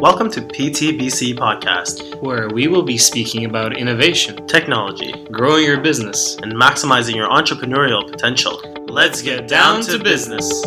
[0.00, 6.36] Welcome to PTBC Podcast, where we will be speaking about innovation, technology, growing your business,
[6.36, 8.62] and maximizing your entrepreneurial potential.
[8.88, 10.64] Let's get down to business.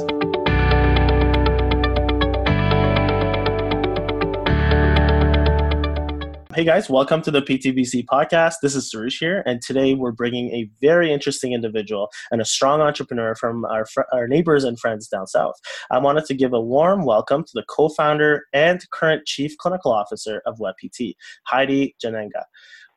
[6.56, 8.56] Hey guys, welcome to the PTBC podcast.
[8.62, 12.79] This is Sarush here, and today we're bringing a very interesting individual and a strong
[12.79, 15.56] entrepreneur from our, fr- our neighbors and friends down south.
[15.89, 19.91] I wanted to give a warm welcome to the co founder and current chief clinical
[19.91, 21.16] officer of WebPT,
[21.48, 22.43] Heidi Jannenga.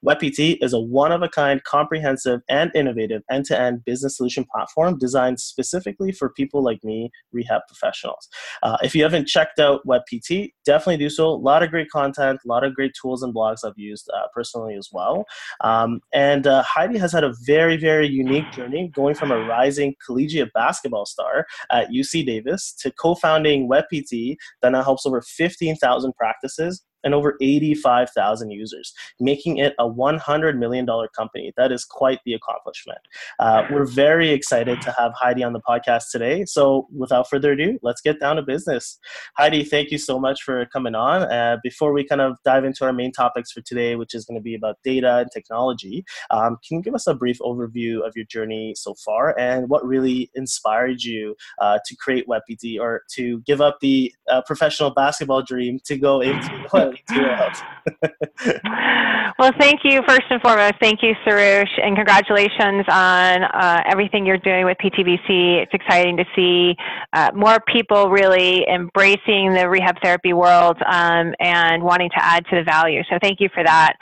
[0.07, 4.45] WebPT is a one of a kind, comprehensive, and innovative end to end business solution
[4.45, 8.29] platform designed specifically for people like me, rehab professionals.
[8.63, 11.27] Uh, if you haven't checked out WebPT, definitely do so.
[11.27, 14.27] A lot of great content, a lot of great tools and blogs I've used uh,
[14.33, 15.25] personally as well.
[15.63, 19.95] Um, and uh, Heidi has had a very, very unique journey going from a rising
[20.05, 26.13] collegiate basketball star at UC Davis to co founding WebPT that now helps over 15,000
[26.15, 31.53] practices and over 85,000 users, making it a $100 million company.
[31.57, 32.99] That is quite the accomplishment.
[33.39, 36.45] Uh, we're very excited to have Heidi on the podcast today.
[36.45, 38.99] So, without further ado, let's get down to business.
[39.39, 41.23] Heidi, thank you so much for coming on.
[41.33, 44.39] Uh, before we kind of dive into our main topics for today, which is going
[44.39, 48.17] to be about data and technology, um, can you give us a brief overview of
[48.17, 53.41] your journey so far and what really inspired you uh, to create WebPT or to
[53.47, 56.67] give up the uh, professional basketball dream to go into
[59.39, 60.75] well, thank you first and foremost.
[60.81, 65.63] Thank you, Sarush, and congratulations on uh, everything you're doing with PTBC.
[65.63, 66.75] It's exciting to see
[67.13, 72.57] uh, more people really embracing the rehab therapy world um, and wanting to add to
[72.57, 73.03] the value.
[73.11, 73.95] So, thank you for that.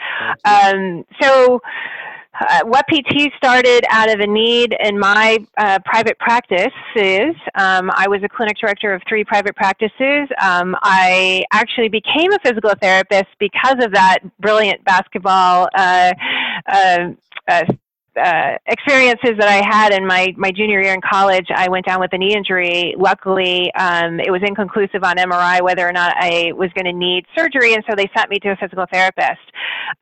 [0.45, 1.61] Um, so.
[2.41, 7.35] Uh, WebPT started out of a need in my uh, private practices.
[7.55, 10.29] Um, I was a clinic director of three private practices.
[10.41, 16.13] Um, I actually became a physical therapist because of that brilliant basketball uh
[16.73, 17.65] um uh,
[18.17, 22.01] uh, experiences that I had in my, my junior year in college, I went down
[22.01, 22.95] with a knee injury.
[22.97, 27.27] Luckily, um, it was inconclusive on MRI whether or not I was going to need
[27.37, 29.41] surgery, and so they sent me to a physical therapist.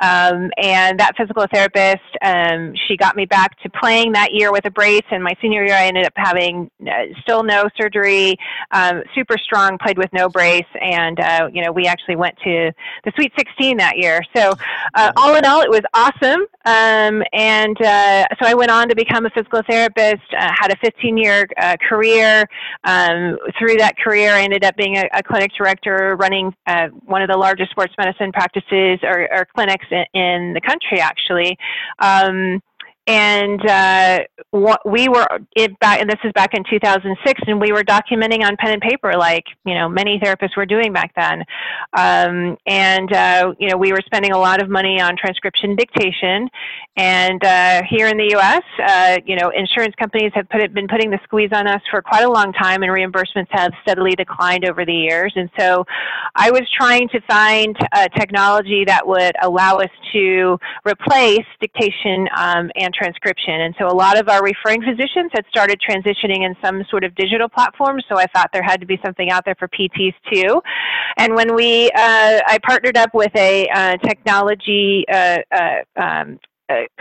[0.01, 4.65] Um, and that physical therapist, um, she got me back to playing that year with
[4.65, 5.03] a brace.
[5.11, 8.37] And my senior year, I ended up having uh, still no surgery,
[8.71, 12.73] um, super strong, played with no brace, and uh, you know we actually went to
[13.05, 14.23] the Sweet 16 that year.
[14.35, 14.55] So
[14.95, 16.47] uh, all in all, it was awesome.
[16.65, 20.77] Um, and uh, so I went on to become a physical therapist, uh, had a
[20.77, 22.47] 15 year uh, career.
[22.85, 27.23] Um, through that career, I ended up being a, a clinic director running uh, one
[27.23, 31.57] of the largest sports medicine practices or, or clinics in, in, the country, actually.
[31.99, 32.61] Um,
[33.07, 34.21] and uh,
[34.51, 35.27] what we were
[35.57, 38.83] it back, and this is back in 2006, and we were documenting on pen and
[38.83, 41.43] paper, like you know many therapists were doing back then.
[41.97, 46.49] Um, and uh, you know we were spending a lot of money on transcription dictation.
[46.97, 50.89] And uh, here in the U.S., uh, you know insurance companies have put it, been
[50.89, 54.65] putting the squeeze on us for quite a long time, and reimbursements have steadily declined
[54.65, 55.33] over the years.
[55.35, 55.85] And so,
[56.37, 57.77] I was trying to find
[58.17, 63.61] technology that would allow us to replace dictation um, and transcription.
[63.61, 67.15] And so a lot of our referring physicians had started transitioning in some sort of
[67.15, 68.01] digital platform.
[68.09, 70.61] So I thought there had to be something out there for PTs too.
[71.19, 76.39] And when we, uh, I partnered up with a uh, technology uh, uh um,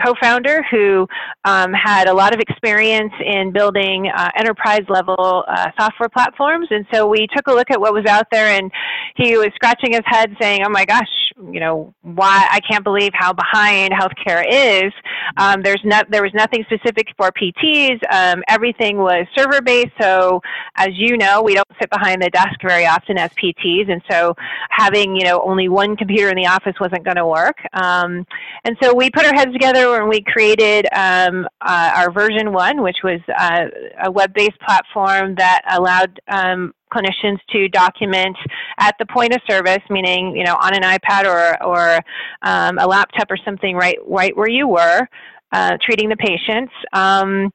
[0.04, 1.06] co-founder who
[1.44, 6.84] um, had a lot of experience in building uh, enterprise level uh, software platforms and
[6.92, 8.70] so we took a look at what was out there and
[9.16, 11.08] he was scratching his head saying oh my gosh
[11.50, 14.92] you know why I can't believe how behind healthcare is.
[15.36, 20.40] Um, there's not there was nothing specific for PTs um, everything was server based so
[20.76, 24.34] as you know we don't sit behind the desk very often as PTs and so
[24.70, 27.56] having you know only one computer in the office wasn't going to work.
[27.72, 28.26] Um,
[28.64, 32.82] and so we put our heads together and we created um, uh, our version one,
[32.82, 33.66] which was uh,
[34.04, 38.36] a web-based platform that allowed um, clinicians to document
[38.78, 42.00] at the point of service, meaning you know on an iPad or or
[42.42, 45.08] um, a laptop or something, right right where you were
[45.52, 46.72] uh, treating the patients.
[46.92, 47.52] Um,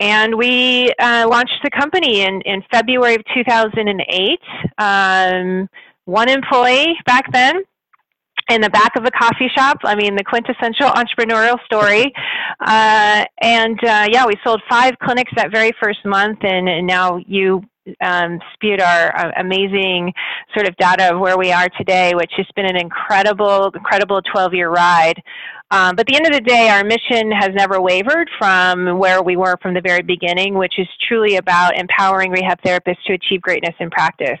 [0.00, 4.38] and we uh, launched the company in, in February of 2008.
[4.78, 5.68] Um,
[6.04, 7.62] one employee back then,
[8.48, 9.78] in the back of a coffee shop.
[9.84, 12.12] I mean, the quintessential entrepreneurial story.
[12.60, 17.18] Uh, and uh, yeah, we sold five clinics that very first month, and, and now
[17.26, 17.62] you
[18.00, 20.12] um, spewed our uh, amazing
[20.54, 24.54] sort of data of where we are today, which has been an incredible, incredible 12
[24.54, 25.22] year ride.
[25.70, 29.22] Um, but at the end of the day, our mission has never wavered from where
[29.22, 33.42] we were from the very beginning, which is truly about empowering rehab therapists to achieve
[33.42, 34.40] greatness in practice.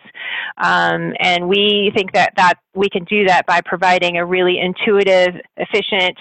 [0.56, 5.34] Um, and we think that, that we can do that by providing a really intuitive,
[5.58, 6.16] efficient,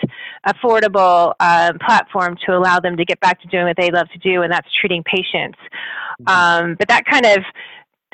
[0.48, 4.20] affordable um, platform to allow them to get back to doing what they love to
[4.20, 5.58] do, and that's treating patients.
[6.22, 6.30] Mm-hmm.
[6.30, 7.44] Um, but that kind of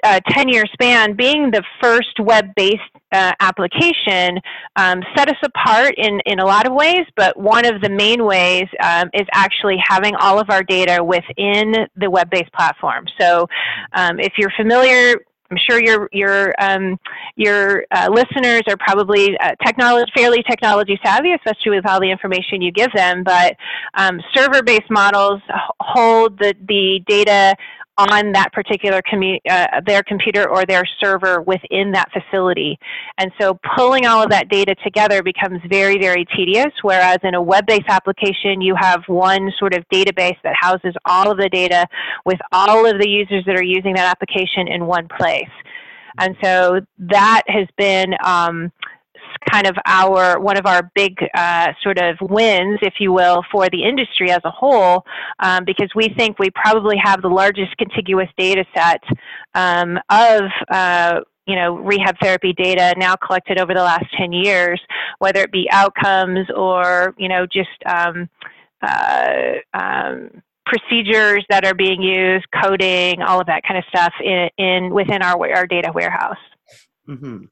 [0.03, 2.81] uh, 10 year span, being the first web based
[3.11, 4.39] uh, application
[4.75, 8.25] um, set us apart in, in a lot of ways, but one of the main
[8.25, 13.05] ways um, is actually having all of our data within the web based platform.
[13.19, 13.47] So
[13.93, 15.15] um, if you're familiar,
[15.53, 16.99] I'm sure your your um,
[17.35, 22.61] your uh, listeners are probably uh, technology fairly technology savvy, especially with all the information
[22.61, 23.23] you give them.
[23.23, 23.55] But
[23.93, 25.41] um, server-based models
[25.79, 27.55] hold the the data
[27.97, 32.77] on that particular commu- uh, their computer or their server within that facility.
[33.17, 37.41] And so pulling all of that data together becomes very, very tedious, whereas in a
[37.41, 41.85] web-based application, you have one sort of database that houses all of the data
[42.25, 45.43] with all of the users that are using that application in one place.
[46.17, 48.71] And so that has been um,
[49.49, 53.69] kind of our one of our big uh, sort of wins, if you will, for
[53.69, 55.05] the industry as a whole,
[55.39, 59.01] um, because we think we probably have the largest contiguous data set
[59.53, 64.79] um, of uh, you know, rehab therapy data now collected over the last 10 years,
[65.19, 68.29] whether it be outcomes or, you know, just um,
[68.81, 70.29] uh, um,
[70.65, 75.21] procedures that are being used, coding, all of that kind of stuff in, in within
[75.21, 76.37] our, our data warehouse.
[77.07, 77.45] Mm-hmm.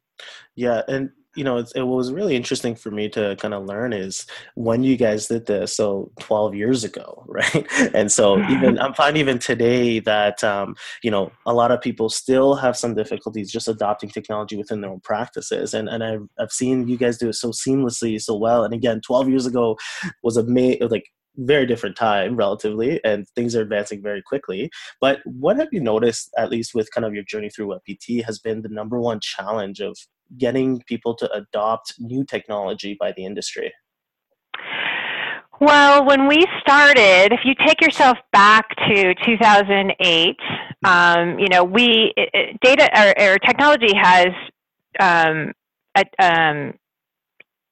[0.56, 4.26] Yeah, and you know, it was really interesting for me to kind of learn is
[4.56, 7.66] when you guys did this, so 12 years ago, right?
[7.94, 12.10] And so even I'm finding even today that um, you know a lot of people
[12.10, 16.52] still have some difficulties just adopting technology within their own practices, and and I've I've
[16.52, 18.64] seen you guys do it so seamlessly, so well.
[18.64, 19.78] And again, 12 years ago
[20.24, 21.06] was a ma- like
[21.38, 24.70] very different time relatively and things are advancing very quickly
[25.00, 28.38] but what have you noticed at least with kind of your journey through WebPT has
[28.40, 29.96] been the number one challenge of
[30.38, 33.72] getting people to adopt new technology by the industry
[35.62, 40.36] well, when we started, if you take yourself back to 2008,
[40.84, 44.30] um, you know, we it, data or, or, technology has
[45.00, 45.54] um,
[46.18, 46.74] um,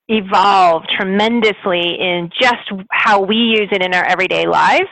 [0.08, 4.90] evolved tremendously in just how we use it in our everyday lives.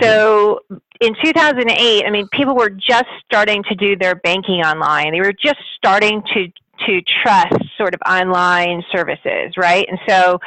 [0.00, 0.58] So
[1.00, 5.12] in 2008, I mean, people were just starting to do their banking online.
[5.12, 6.48] They were just starting to
[6.86, 9.86] to trust sort of online services, right?
[9.88, 10.38] And so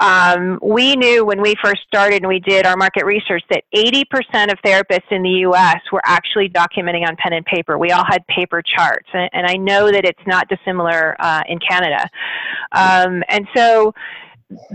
[0.00, 4.52] um, we knew when we first started and we did our market research that 80%
[4.52, 7.78] of therapists in the US were actually documenting on pen and paper.
[7.78, 11.58] We all had paper charts, and, and I know that it's not dissimilar uh, in
[11.58, 12.08] Canada.
[12.72, 13.92] Um, and so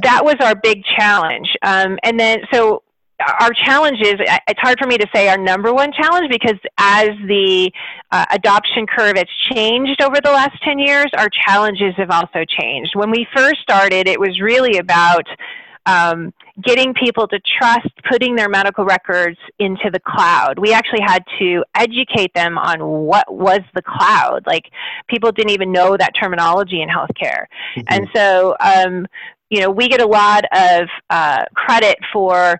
[0.04, 1.50] that was our big challenge.
[1.64, 2.84] Um, and then, so
[3.40, 4.16] our challenge is
[4.48, 7.72] it's hard for me to say our number one challenge because as the
[8.12, 12.92] uh, adoption curve has changed over the last 10 years our challenges have also changed
[12.96, 15.26] when we first started it was really about
[15.86, 20.60] um, getting people to trust putting their medical records into the cloud.
[20.60, 24.44] We actually had to educate them on what was the cloud.
[24.46, 24.66] Like
[25.10, 27.46] people didn't even know that terminology in healthcare.
[27.76, 27.82] Mm-hmm.
[27.90, 29.08] And so, um,
[29.50, 32.60] you know, we get a lot of uh, credit for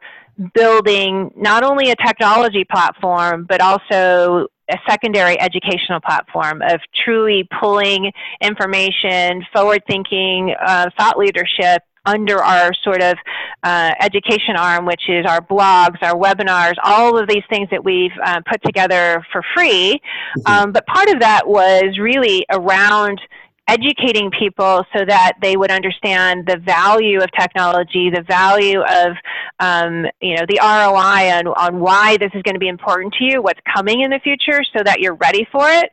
[0.54, 8.12] building not only a technology platform, but also a secondary educational platform of truly pulling
[8.42, 13.16] information, forward thinking, uh, thought leadership under our sort of
[13.64, 18.12] uh, education arm, which is our blogs, our webinars, all of these things that we've
[18.26, 20.02] uh, put together for free.
[20.40, 20.52] Mm-hmm.
[20.52, 23.22] Um, but part of that was really around
[23.68, 29.14] educating people so that they would understand the value of technology, the value of
[29.60, 33.24] um, you know the ROI on, on why this is going to be important to
[33.24, 35.92] you, what's coming in the future, so that you're ready for it,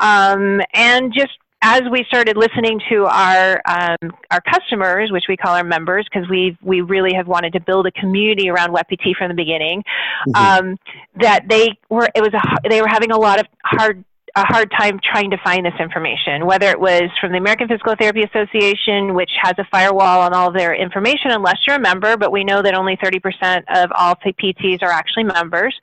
[0.00, 5.54] um, and just as we started listening to our um, our customers, which we call
[5.54, 9.28] our members, because we we really have wanted to build a community around WebPT from
[9.28, 9.82] the beginning,
[10.28, 10.34] mm-hmm.
[10.34, 10.76] um,
[11.20, 14.70] that they were it was a, they were having a lot of hard a hard
[14.70, 19.14] time trying to find this information, whether it was from the American Physical Therapy Association,
[19.14, 22.62] which has a firewall on all their information unless you're a member, but we know
[22.62, 25.78] that only 30% of all PTs are actually members.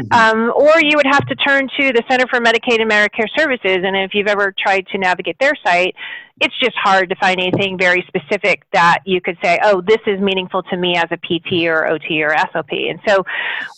[0.00, 0.12] Mm-hmm.
[0.12, 3.78] Um, or you would have to turn to the Center for Medicaid and Medicare Services,
[3.84, 5.94] and if you've ever tried to navigate their site,
[6.40, 10.20] it's just hard to find anything very specific that you could say, oh, this is
[10.20, 12.90] meaningful to me as a PT or OT or SLP.
[12.90, 13.24] And so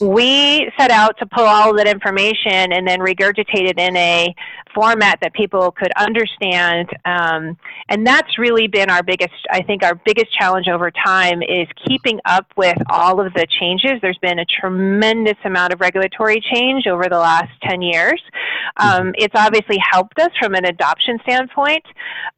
[0.01, 4.35] we set out to pull all that information and then regurgitate it in a
[4.77, 6.89] format that people could understand.
[7.05, 7.57] Um,
[7.89, 12.21] and that's really been our biggest, I think, our biggest challenge over time is keeping
[12.27, 13.93] up with all of the changes.
[14.03, 18.21] There's been a tremendous amount of regulatory change over the last 10 years.
[18.77, 21.85] Um, it's obviously helped us from an adoption standpoint,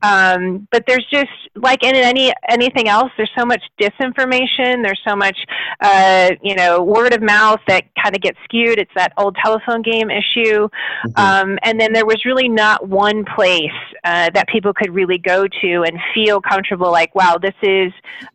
[0.03, 4.83] um, but there's just like in any anything else, there's so much disinformation.
[4.83, 5.37] There's so much,
[5.81, 8.79] uh, you know, word of mouth that kind of gets skewed.
[8.79, 11.21] It's that old telephone game issue, mm-hmm.
[11.21, 13.71] um, and then there was really not one place
[14.05, 16.91] uh, that people could really go to and feel comfortable.
[16.91, 17.91] Like, wow, this is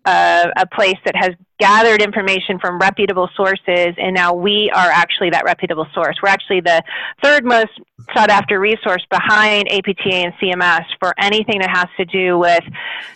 [0.05, 5.29] uh, a place that has gathered information from reputable sources, and now we are actually
[5.29, 6.17] that reputable source.
[6.23, 6.81] We're actually the
[7.23, 7.69] third most
[8.15, 12.63] sought after resource behind APTA and CMS for anything that has to do with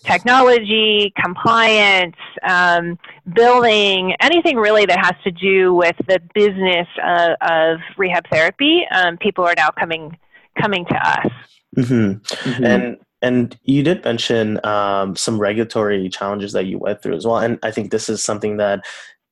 [0.03, 2.15] technology, compliance,
[2.48, 3.00] um,
[3.34, 8.84] billing, anything really that has to do with the business uh, of rehab therapy.
[8.91, 10.17] Um, people are now coming
[10.59, 11.31] coming to us.
[11.77, 12.49] Mm-hmm.
[12.49, 12.63] Mm-hmm.
[12.65, 17.39] And and you did mention um, some regulatory challenges that you went through as well.
[17.39, 18.85] And I think this is something that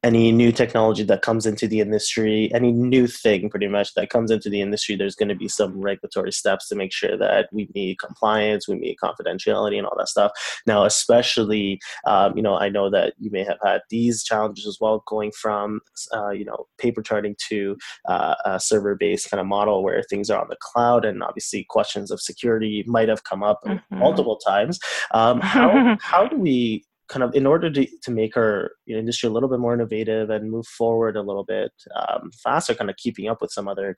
[0.05, 4.29] any new technology that comes into the industry, any new thing pretty much that comes
[4.29, 7.67] into the industry, there's going to be some regulatory steps to make sure that we
[7.73, 10.31] meet compliance, we meet confidentiality, and all that stuff.
[10.67, 14.77] Now, especially, um, you know, I know that you may have had these challenges as
[14.79, 15.81] well, going from,
[16.13, 17.75] uh, you know, paper charting to
[18.07, 22.11] uh, a server-based kind of model where things are on the cloud, and obviously questions
[22.11, 23.97] of security might have come up mm-hmm.
[23.97, 24.79] multiple times.
[25.15, 29.31] Um, how how do we kind of in order to, to make our industry a
[29.31, 33.27] little bit more innovative and move forward a little bit um, faster, kind of keeping
[33.27, 33.95] up with some other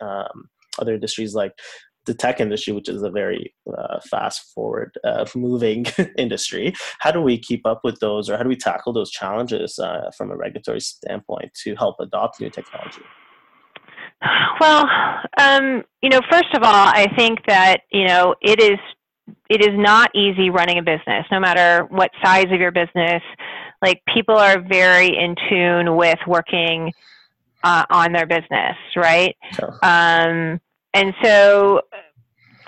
[0.00, 0.48] um,
[0.78, 1.52] other industries like
[2.06, 5.86] the tech industry, which is a very uh, fast forward uh, moving
[6.18, 6.74] industry.
[6.98, 10.10] How do we keep up with those, or how do we tackle those challenges uh,
[10.16, 13.02] from a regulatory standpoint to help adopt new technology?
[14.60, 14.88] Well,
[15.38, 18.78] um, you know, first of all, I think that you know it is
[19.48, 23.22] it is not easy running a business, no matter what size of your business.
[23.82, 26.92] Like people are very in tune with working
[27.62, 29.36] uh, on their business, right?
[29.52, 29.78] Sure.
[29.82, 30.60] Um,
[30.94, 31.82] and so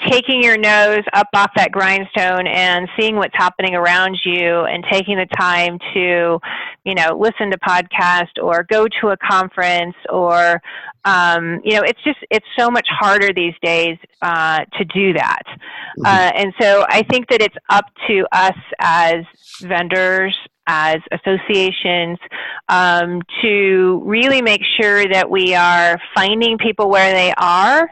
[0.08, 5.16] taking your nose up off that grindstone and seeing what's happening around you and taking
[5.16, 6.38] the time to
[6.84, 10.62] you know listen to podcast or go to a conference or
[11.04, 15.42] um, you know it's just it's so much harder these days uh, to do that
[15.46, 16.06] mm-hmm.
[16.06, 19.24] uh, and so i think that it's up to us as
[19.60, 22.18] vendors as associations
[22.68, 27.90] um, to really make sure that we are finding people where they are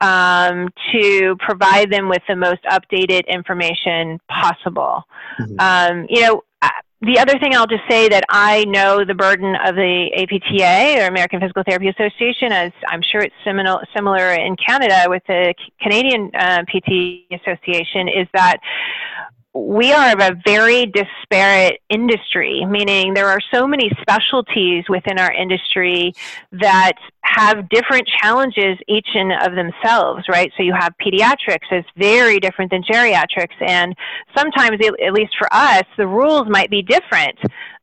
[0.00, 5.04] um, to provide them with the most updated information possible.
[5.40, 5.58] Mm-hmm.
[5.58, 6.68] Um, you know, uh,
[7.00, 11.06] the other thing I'll just say that I know the burden of the APTA or
[11.06, 16.30] American Physical Therapy Association, as I'm sure it's similar similar in Canada with the Canadian
[16.34, 18.58] uh, PT Association, is that
[19.66, 26.12] we are a very disparate industry, meaning there are so many specialties within our industry
[26.52, 30.50] that have different challenges each in of themselves, right?
[30.56, 33.94] So you have pediatrics is very different than geriatrics, and
[34.36, 37.38] sometimes, at least for us, the rules might be different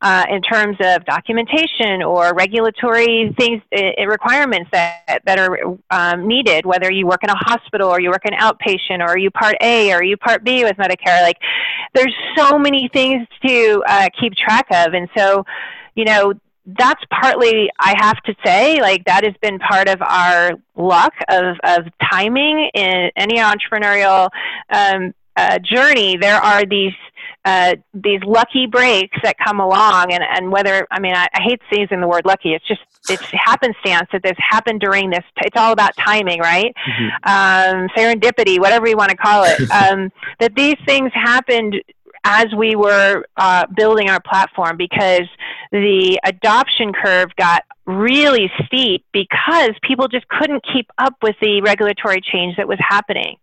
[0.05, 5.57] uh, in terms of documentation or regulatory things, uh, requirements that that are
[5.89, 6.63] um, needed.
[6.63, 9.91] Whether you work in a hospital or you work in outpatient or you Part A
[9.91, 11.37] or you Part B with Medicare, like
[11.95, 15.43] there's so many things to uh, keep track of, and so
[15.95, 16.33] you know
[16.67, 21.55] that's partly I have to say, like that has been part of our luck of,
[21.63, 24.29] of timing in any entrepreneurial
[24.69, 26.17] um, uh, journey.
[26.17, 26.93] There are these
[27.43, 31.61] uh, these lucky breaks that come along, and, and whether I mean I, I hate
[31.71, 32.53] using the word lucky.
[32.53, 35.23] It's just it's happenstance that this happened during this.
[35.37, 36.73] It's all about timing, right?
[36.87, 37.83] Mm-hmm.
[37.83, 39.59] Um, serendipity, whatever you want to call it.
[39.71, 41.81] um, that these things happened
[42.25, 45.27] as we were uh, building our platform because
[45.71, 52.19] the adoption curve got really steep because people just couldn't keep up with the regulatory
[52.19, 53.37] change that was happening.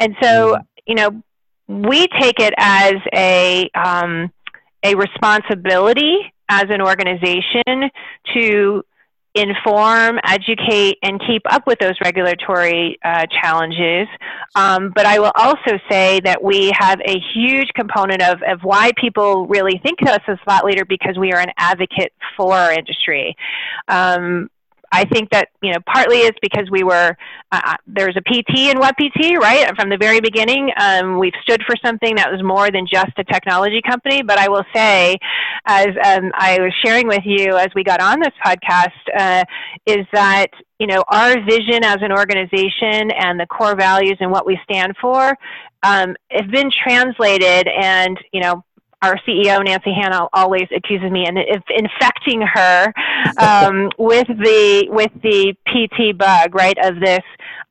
[0.00, 0.62] And so, mm-hmm.
[0.88, 1.22] You know,
[1.68, 4.32] we take it as a, um,
[4.82, 6.16] a responsibility
[6.48, 7.90] as an organization
[8.34, 8.82] to
[9.34, 14.08] inform, educate, and keep up with those regulatory uh, challenges.
[14.56, 18.92] Um, but I will also say that we have a huge component of, of why
[18.96, 22.72] people really think of us as thought leader because we are an advocate for our
[22.72, 23.36] industry.
[23.86, 24.50] Um,
[24.92, 27.16] I think that you know partly it's because we were
[27.52, 29.70] uh, uh there's a PT in WebPT, right?
[29.76, 33.24] From the very beginning, um, we've stood for something that was more than just a
[33.24, 34.22] technology company.
[34.22, 35.18] But I will say,
[35.66, 39.44] as um, I was sharing with you as we got on this podcast, uh,
[39.86, 44.46] is that you know our vision as an organization and the core values and what
[44.46, 45.36] we stand for
[45.82, 48.64] um, have been translated, and you know
[49.02, 52.92] our CEO Nancy Ham always accuses me of infecting her
[53.38, 56.76] um, with the with the PT bug, right?
[56.82, 57.22] Of this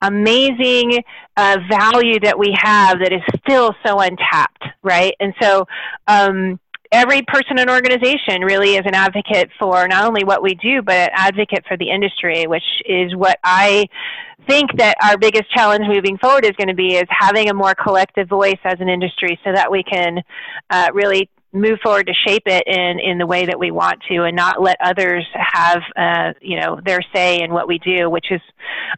[0.01, 1.03] amazing
[1.35, 5.13] uh, value that we have that is still so untapped, right?
[5.19, 5.65] And so.
[6.07, 6.59] Um,
[6.91, 10.95] every person and organization really is an advocate for not only what we do, but
[10.95, 13.87] an advocate for the industry, which is what I
[14.47, 17.75] think that our biggest challenge moving forward is going to be is having a more
[17.75, 20.23] collective voice as an industry so that we can
[20.69, 24.23] uh, really move forward to shape it in, in the way that we want to
[24.23, 28.27] and not let others have uh, you know their say in what we do which
[28.31, 28.41] is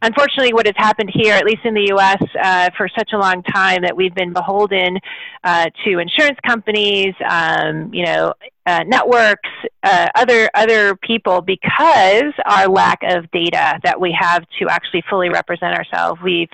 [0.02, 3.44] unfortunately what has happened here at least in the us uh, for such a long
[3.44, 4.98] time that we've been beholden
[5.44, 8.34] uh, to insurance companies um, you know
[8.70, 9.50] uh, networks,
[9.82, 15.30] uh, other other people, because our lack of data that we have to actually fully
[15.30, 16.22] represent ourselves.
[16.24, 16.52] We've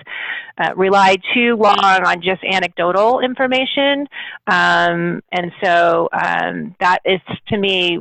[0.56, 4.06] uh, relied too long on just anecdotal information,
[4.46, 7.98] um, and so um, that is to me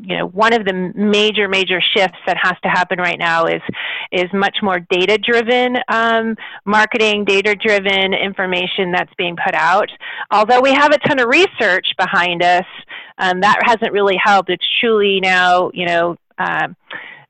[0.00, 3.60] you know one of the major major shifts that has to happen right now is
[4.10, 6.34] is much more data driven um,
[6.64, 9.90] marketing data driven information that's being put out.
[10.30, 12.64] Although we have a ton of research behind us
[13.18, 14.48] um, that hasn't really helped.
[14.48, 16.74] It's truly now you know um,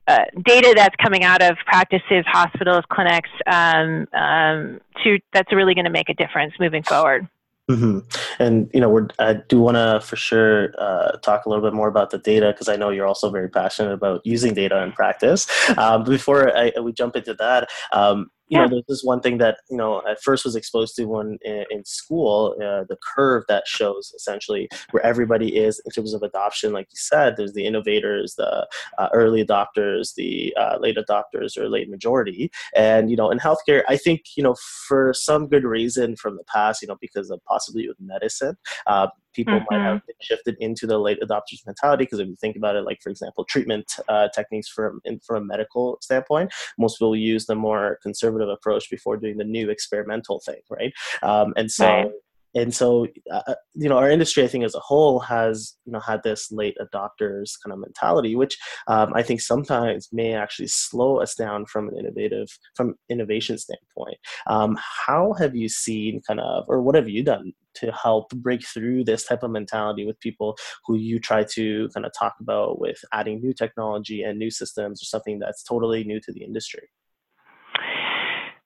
[0.07, 5.85] uh, data that's coming out of practices hospitals clinics um, um, to that's really going
[5.85, 7.27] to make a difference moving forward
[7.71, 7.99] Mm-hmm.
[8.39, 11.73] And you know, we're, I do want to for sure uh, talk a little bit
[11.73, 14.91] more about the data because I know you're also very passionate about using data in
[14.91, 15.47] practice.
[15.77, 18.65] Um, before I, we jump into that, um, you yeah.
[18.65, 21.65] know, there's this one thing that you know at first was exposed to when in,
[21.71, 26.71] in school, uh, the curve that shows essentially where everybody is in terms of adoption.
[26.71, 28.67] Like you said, there's the innovators, the
[28.99, 32.51] uh, early adopters, the uh, late adopters, or late majority.
[32.75, 34.55] And you know, in healthcare, I think you know
[34.87, 38.55] for some good reason from the past, you know, because of possibly with medicine,
[38.85, 39.75] uh, people mm-hmm.
[39.75, 40.11] might have mm-hmm.
[40.21, 43.43] shifted into the late adopters mentality because if you think about it like for example
[43.45, 48.49] treatment uh, techniques from in, from a medical standpoint most people use the more conservative
[48.49, 52.11] approach before doing the new experimental thing right um, and so right
[52.55, 55.91] and so uh, uh, you know our industry i think as a whole has you
[55.91, 58.57] know had this late adopters kind of mentality which
[58.87, 64.17] um, i think sometimes may actually slow us down from an innovative from innovation standpoint
[64.47, 68.65] um, how have you seen kind of or what have you done to help break
[68.65, 72.79] through this type of mentality with people who you try to kind of talk about
[72.79, 76.89] with adding new technology and new systems or something that's totally new to the industry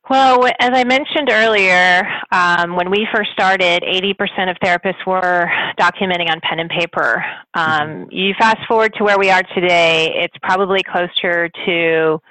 [0.10, 6.30] well, as I mentioned earlier, um, when we first started, 80% of therapists were documenting
[6.32, 7.26] on pen and paper.
[7.54, 12.22] Um, you fast forward to where we are today, it's probably closer to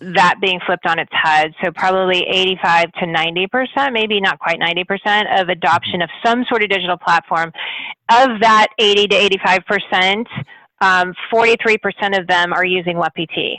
[0.00, 1.52] that being flipped on its head.
[1.62, 6.68] So probably 85 to 90%, maybe not quite 90% of adoption of some sort of
[6.68, 7.52] digital platform.
[8.10, 10.26] Of that 80 to 85%,
[10.80, 13.56] um, 43% of them are using WebPT.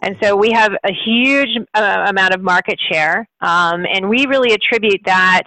[0.00, 4.52] And so we have a huge uh, amount of market share, um, and we really
[4.52, 5.42] attribute that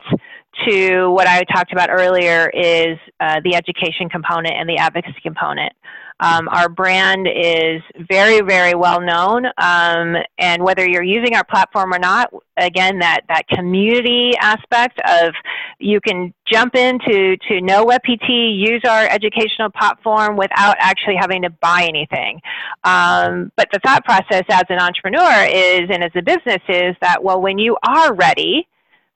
[0.67, 5.71] to what I talked about earlier is uh, the education component and the advocacy component.
[6.19, 11.93] Um, our brand is very, very well known, um, and whether you're using our platform
[11.93, 15.33] or not, again, that, that community aspect of
[15.79, 21.49] you can jump into to know WebPT, use our educational platform without actually having to
[21.49, 22.41] buy anything.
[22.83, 27.23] Um, but the thought process as an entrepreneur is, and as a business is that,
[27.23, 28.67] well, when you are ready,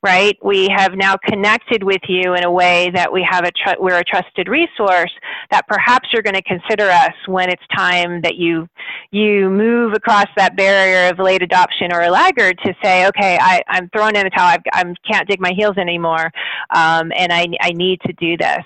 [0.03, 0.37] right?
[0.43, 3.97] We have now connected with you in a way that we have a tr- we're
[3.97, 5.11] a trusted resource
[5.49, 8.67] that perhaps you're going to consider us when it's time that you
[9.11, 13.61] you move across that barrier of late adoption or a laggard to say, okay, I,
[13.69, 14.57] I'm throwing in the towel.
[14.73, 16.31] I can't dig my heels anymore,
[16.75, 18.63] um, and I, I need to do this.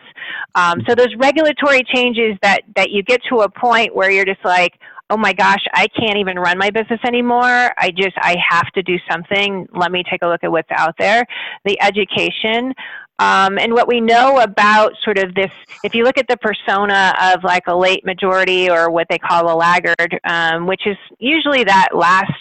[0.55, 4.43] Um, so those regulatory changes that that you get to a point where you're just
[4.43, 4.73] like,
[5.09, 7.71] oh my gosh, I can't even run my business anymore.
[7.77, 9.67] I just, I have to do something.
[9.73, 11.25] Let me take a look at what's out there.
[11.65, 12.73] The education.
[13.19, 15.49] Um, and what we know about sort of this,
[15.83, 19.51] if you look at the persona of like a late majority or what they call
[19.51, 22.31] a laggard, um, which is usually that last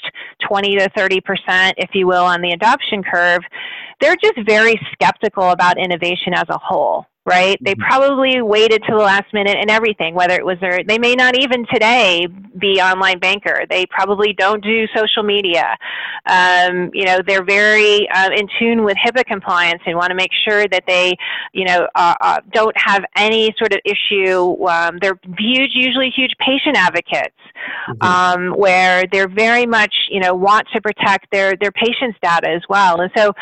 [0.46, 3.40] 20 to 30%, if you will, on the adoption curve,
[4.00, 7.58] they're just very skeptical about innovation as a whole right?
[7.60, 7.88] They Mhm.
[7.88, 11.36] probably waited to the last minute and everything, whether it was their, they may not
[11.36, 13.64] even today be online banker.
[13.68, 15.76] They probably don't do social media.
[16.26, 20.30] Um, you know, they're very uh, in tune with HIPAA compliance and want to make
[20.48, 21.16] sure that they,
[21.52, 24.64] you know, uh, uh, don't have any sort of issue.
[24.66, 27.36] Um, they're huge, usually huge patient advocates,
[27.88, 28.04] Mhm.
[28.04, 32.62] um, where they're very much, you know, want to protect their their patients' data as
[32.68, 33.00] well.
[33.00, 33.32] And so,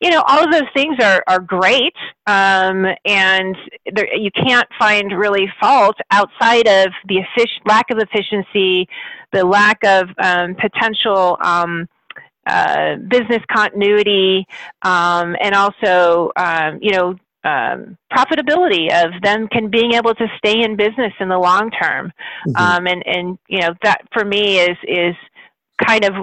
[0.00, 1.94] you know, all of those things are, are great,
[2.26, 3.56] um, and
[3.92, 8.88] there, you can't find really fault outside of the effic- lack of efficiency,
[9.32, 11.88] the lack of um, potential um,
[12.46, 14.46] uh, business continuity,
[14.82, 20.62] um, and also, um, you know, um, profitability of them can being able to stay
[20.62, 22.12] in business in the long term.
[22.46, 22.60] Mhm.
[22.60, 25.14] Um, and, and, you know, that for me is, is
[25.84, 26.14] kind of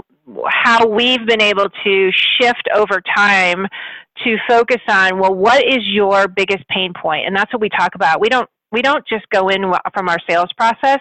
[0.48, 3.68] how we've been able to shift over time
[4.24, 7.28] to focus on well what is your biggest pain point?
[7.28, 8.20] And that's what we talk about.
[8.20, 11.00] We don't we don't just go in from our sales process.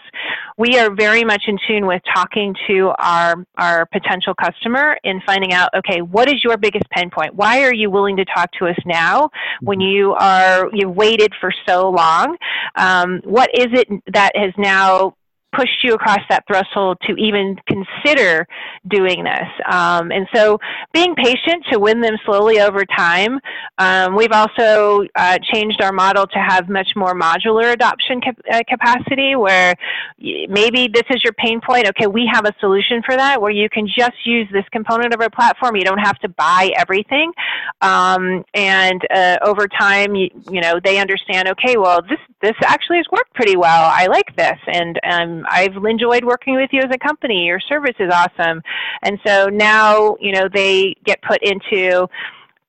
[0.56, 5.52] We are very much in tune with talking to our our potential customer and finding
[5.52, 7.34] out okay what is your biggest pain point?
[7.34, 11.52] Why are you willing to talk to us now when you are you've waited for
[11.66, 12.37] so long?
[12.76, 15.16] Um, what is it that has now
[15.56, 18.46] pushed you across that threshold to even consider
[18.88, 19.48] doing this.
[19.70, 20.58] Um, and so
[20.92, 23.38] being patient to win them slowly over time.
[23.78, 28.60] Um, we've also uh, changed our model to have much more modular adoption cap- uh,
[28.68, 29.74] capacity where
[30.18, 31.88] maybe this is your pain point.
[31.88, 35.20] Okay, we have a solution for that where you can just use this component of
[35.20, 35.76] our platform.
[35.76, 37.32] You don't have to buy everything.
[37.80, 42.98] Um, and uh, over time, you, you know, they understand, okay, well, this, this actually
[42.98, 43.90] has worked pretty well.
[43.92, 44.58] I like this.
[44.66, 47.46] And um, I've enjoyed working with you as a company.
[47.46, 48.62] Your service is awesome.
[49.02, 52.09] And so now, you know, they get put into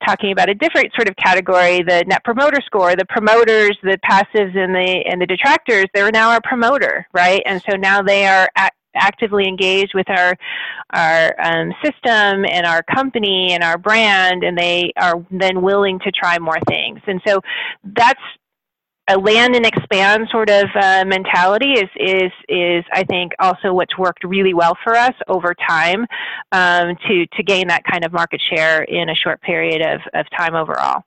[0.05, 4.55] talking about a different sort of category, the net promoter score, the promoters, the passives
[4.55, 7.41] and the and the detractors, they're now our promoter, right?
[7.45, 10.35] And so now they are at, actively engaged with our
[10.93, 16.11] our um, system and our company and our brand, and they are then willing to
[16.11, 16.99] try more things.
[17.07, 17.41] And so
[17.83, 18.21] that's
[19.07, 23.97] a land and expand sort of uh, mentality is is is I think also what's
[23.97, 26.07] worked really well for us over time
[26.51, 30.25] um, to to gain that kind of market share in a short period of, of
[30.37, 31.03] time overall.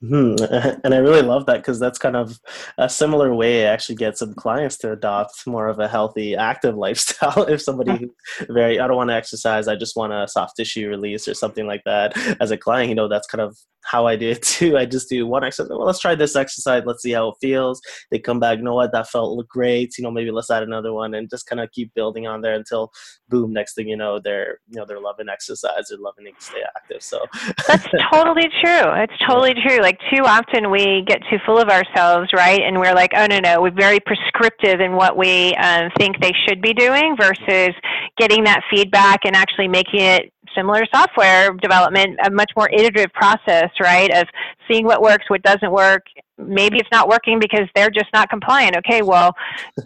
[0.00, 0.34] Hmm
[0.84, 2.38] And I really love that because that's kind of
[2.78, 6.76] a similar way I actually get some clients to adopt more of a healthy, active
[6.86, 7.44] lifestyle.
[7.44, 8.08] if somebody
[8.48, 11.66] very, I don't want to exercise, I just want a soft tissue release or something
[11.66, 12.16] like that.
[12.40, 13.56] As a client, you know, that's kind of
[13.86, 14.76] how I do it too.
[14.76, 15.70] I just do one exercise.
[15.70, 16.82] Well, let's try this exercise.
[16.84, 17.80] Let's see how it feels.
[18.10, 19.96] They come back, you know what, that felt look great.
[19.96, 22.54] You know, maybe let's add another one and just kind of keep building on there
[22.54, 22.90] until
[23.28, 25.86] boom, next thing you know, they're, you know, they're loving exercise.
[25.88, 27.02] They're loving to stay active.
[27.02, 27.24] So
[27.68, 28.92] That's totally true.
[28.94, 29.78] It's totally true.
[29.78, 32.60] Like too often we get too full of ourselves, right?
[32.62, 36.32] And we're like, oh no no, we're very prescriptive in what we um, think they
[36.46, 37.70] should be doing versus
[38.18, 43.68] getting that feedback and actually making it similar software development, a much more iterative process,
[43.80, 44.10] right?
[44.14, 44.26] Of
[44.70, 46.04] seeing what works, what doesn't work.
[46.38, 48.76] Maybe it's not working because they're just not compliant.
[48.78, 49.34] Okay, well,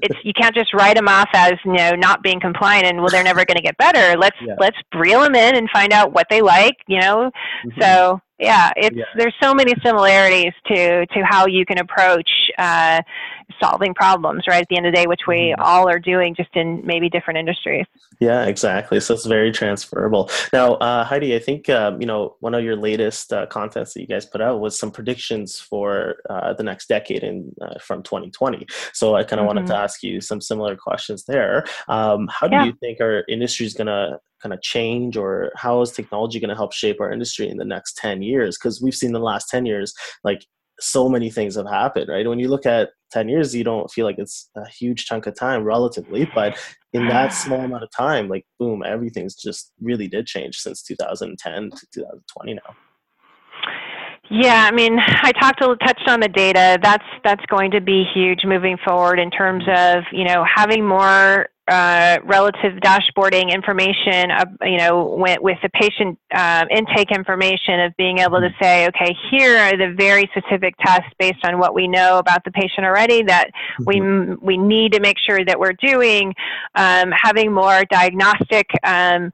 [0.03, 3.09] it's you can't just write them off as you know not being compliant and well
[3.11, 4.17] they're never going to get better.
[4.19, 4.55] Let's Yeah.
[4.59, 6.77] let's reel them in and find out what they like.
[6.87, 7.31] You know,
[7.67, 7.83] Mhm.
[7.83, 9.05] so yeah, it's Yeah.
[9.17, 13.03] there's so many similarities to to how you can approach uh,
[13.63, 14.63] solving problems, right?
[14.63, 15.63] At the end of the day, which we Mhm.
[15.65, 17.87] all are doing, just in maybe different industries.
[18.21, 19.01] Yeah, exactly.
[19.01, 20.31] So it's very transferable.
[20.53, 24.01] Now, uh, Heidi, I think um, you know one of your latest uh, contents that
[24.01, 28.03] you guys put out was some predictions for uh, the next decade in uh, from
[28.03, 28.67] 2020.
[28.93, 31.65] So I kind of wanted to ask you some similar questions there.
[31.89, 32.65] Um, how do Yeah.
[32.67, 36.49] you think our industry is going to kind of change, or how is technology going
[36.49, 38.57] to help shape our industry in the next 10 years?
[38.59, 40.45] Because we've seen the last 10 years, like
[40.81, 42.27] so many things have happened, right?
[42.27, 45.35] When you look at 10 years, you don't feel like it's a huge chunk of
[45.35, 46.59] time relatively, but
[46.93, 47.35] in that ah.
[47.35, 52.55] small amount of time, like boom, everything's just really did change since 2010 to 2020
[52.55, 52.77] now.
[54.31, 56.79] Yeah, I mean, I talked a touched on the data.
[56.81, 61.49] That's that's going to be huge moving forward in terms of you know having more
[61.71, 64.31] uh, relative dashboarding information.
[64.31, 68.89] Uh, you know, with, with the patient uh, intake information of being able to say,
[68.89, 72.85] okay, here are the very specific tests based on what we know about the patient
[72.85, 73.51] already that
[73.87, 74.01] we
[74.43, 76.35] we need to make sure that we're doing.
[76.75, 78.67] Um, having more diagnostic.
[78.85, 79.31] Um,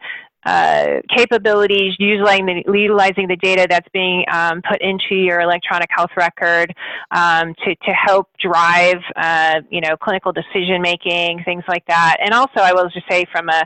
[0.46, 6.10] uh, capabilities, utilizing the, utilizing the data that's being um, put into your electronic health
[6.16, 6.72] record
[7.10, 12.18] um, to, to help drive, uh, you know, clinical decision making, things like that.
[12.20, 13.64] And also, I will just say from a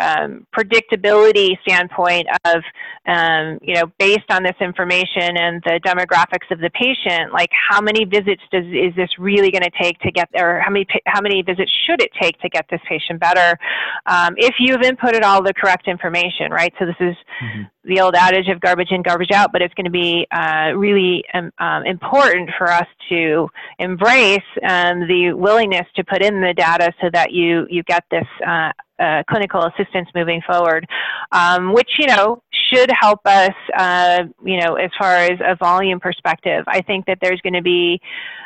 [0.00, 2.62] um, predictability standpoint of,
[3.06, 7.82] um, you know, based on this information and the demographics of the patient, like how
[7.82, 10.62] many visits does is this really going to take to get there?
[10.62, 13.58] How many how many visits should it take to get this patient better?
[14.06, 16.72] Um, if you've inputted all the correct information, right?
[16.78, 17.62] So this is mm-hmm.
[17.84, 21.24] the old adage of garbage in, garbage out, but it's going to be uh, really
[21.34, 26.92] um, um, important for us to embrace um, the willingness to put in the data
[27.00, 28.26] so that you you get this.
[28.46, 30.86] Uh, uh, clinical assistance moving forward,
[31.32, 36.00] um, which you know should help us, uh, you know, as far as a volume
[36.00, 36.64] perspective.
[36.66, 38.00] I think that there's going to be,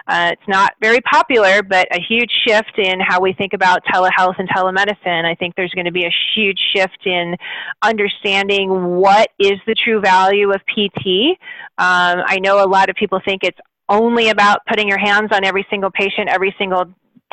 [0.08, 4.38] uh, it's not very popular, but a huge shift in how we think about telehealth
[4.38, 5.24] and telemedicine.
[5.24, 7.36] I think there's going to be a huge shift in
[7.82, 11.38] understanding what is the true value of PT.
[11.78, 15.44] Um, I know a lot of people think it's only about putting your hands on
[15.44, 16.86] every single patient every single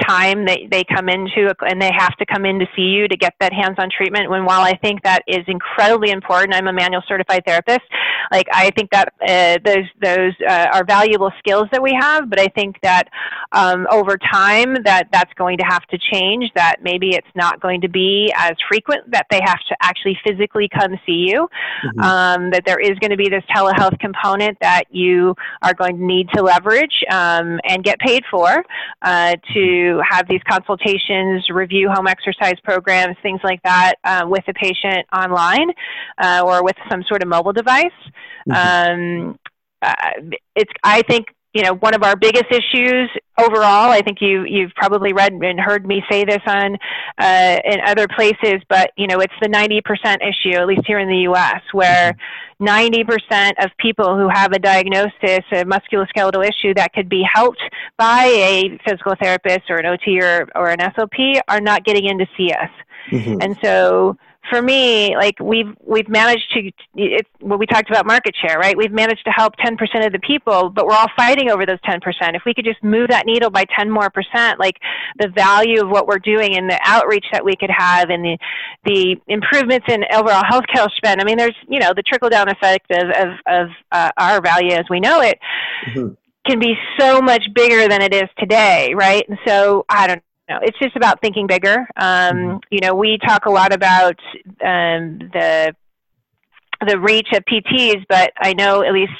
[0.08, 3.18] time they, they come into and they have to come in to see you to
[3.18, 7.02] get that hands-on treatment when while i think that is incredibly important i'm a manual
[7.08, 7.82] certified therapist
[8.32, 12.39] like i think that uh, those those uh, are valuable skills that we have but
[12.39, 13.08] i think that
[13.52, 17.82] um, over time that that's going to have to change that maybe it's not going
[17.82, 21.48] to be as frequent that they have to actually physically come see you
[21.86, 22.00] mm-hmm.
[22.02, 26.04] um, that there is going to be this telehealth component that you are going to
[26.04, 28.63] need to leverage um, and get paid for
[29.02, 34.54] uh, to have these consultations, review home exercise programs, things like that uh, with the
[34.54, 35.72] patient online
[36.18, 37.86] uh, or with some sort of mobile device.
[38.50, 39.30] Mm-hmm.
[39.32, 39.40] Um,
[39.82, 39.94] uh,
[40.56, 43.92] it's, I think, you know, one of our biggest issues overall.
[43.92, 46.78] I think you you've probably read and heard me say this on
[47.20, 51.08] uh, in other places, but you know, it's the 90% issue, at least here in
[51.08, 52.16] the U.S., where
[52.60, 57.62] 90% of people who have a diagnosis, a musculoskeletal issue that could be helped
[57.98, 62.18] by a physical therapist or an OT or, or an SLP, are not getting in
[62.18, 62.70] to see us.
[63.12, 63.38] Mm-hmm.
[63.42, 64.18] And so
[64.50, 68.78] for me, like we've we've managed to it's well, we talked about market share, right?
[68.78, 72.00] We've managed to help 10% of the people, but we're all fighting over those 10%.
[72.36, 74.78] If we could just move that needle by 10 more percent, like
[75.20, 78.38] the value of what we're doing and the outreach that we could have and the
[78.86, 81.22] the improvements in overall healthcare spend.
[81.22, 84.72] I mean, there's you know the trickle down effect of of, of uh, our value
[84.74, 85.40] as we know it.
[85.88, 86.14] Mm-hmm.
[86.46, 89.24] Can be so much bigger than it is today, right?
[89.30, 91.88] And so I don't know, it's just about thinking bigger.
[91.96, 92.58] Um, mm-hmm.
[92.72, 94.20] you know, we talk a lot about
[94.63, 95.76] um, the
[96.86, 99.13] the reach of PTs, but I know at least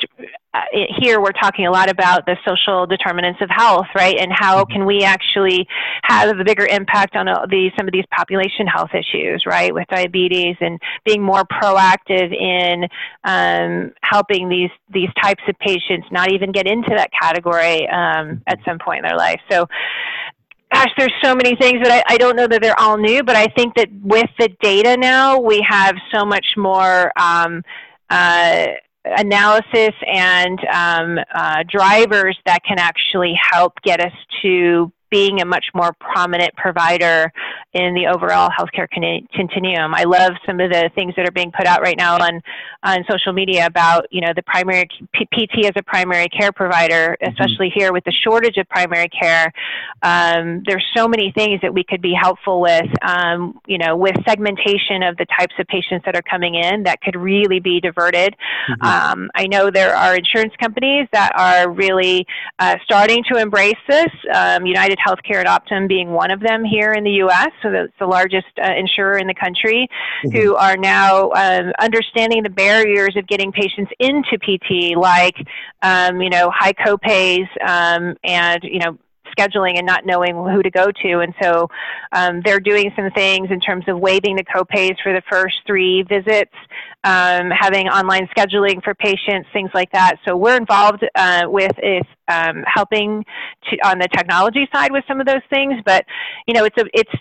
[0.54, 0.60] uh,
[1.00, 4.18] here we're talking a lot about the social determinants of health, right?
[4.20, 4.74] And how mm-hmm.
[4.74, 5.66] can we actually
[6.04, 9.74] have a bigger impact on uh, the, some of these population health issues, right?
[9.74, 12.88] With diabetes and being more proactive in
[13.24, 18.60] um, helping these these types of patients not even get into that category um, at
[18.66, 19.40] some point in their life.
[19.50, 19.66] So
[20.84, 23.36] gosh, there's so many things that I, I don't know that they're all new, but
[23.36, 27.64] I think that with the data now, we have so much more um,
[28.10, 28.68] uh,
[29.06, 35.66] analysis and um, uh, drivers that can actually help get us to being a much
[35.76, 37.32] more prominent provider
[37.74, 38.88] in the overall healthcare
[39.34, 39.96] continuum.
[39.96, 42.42] I love some of the things that are being put out right now on,
[42.84, 47.32] on social media about, you know, the primary PT as a primary care provider, mm-hmm.
[47.32, 47.80] especially mm-hmm.
[47.80, 49.52] here with the shortage of primary care.
[50.04, 54.16] Um, there's so many things that we could be helpful with, um, you know, with
[54.28, 58.36] segmentation of the types of patients that are coming in that could really be diverted.
[58.70, 58.86] Mm-hmm.
[58.86, 62.28] Um, I know there are insurance companies that are really
[62.60, 64.12] uh, starting to embrace this.
[64.32, 67.94] Um, United Healthcare and Optum being one of them here in the U.S., so that's
[68.00, 69.88] the largest uh, insurer in the country,
[70.26, 70.38] mm-hmm.
[70.38, 75.36] who are now um, understanding the barriers of getting patients into PT, like
[75.82, 78.98] um, you know high copays um, and you know
[79.38, 81.20] scheduling and not knowing who to go to.
[81.20, 81.68] And so
[82.12, 86.04] um, they're doing some things in terms of waiving the copays for the first three
[86.04, 86.54] visits,
[87.04, 90.16] um, having online scheduling for patients, things like that.
[90.26, 93.26] So we're involved uh, with is um, helping
[93.70, 95.76] to, on the technology side with some of those things.
[95.86, 96.06] But
[96.48, 97.12] you know, it's a it's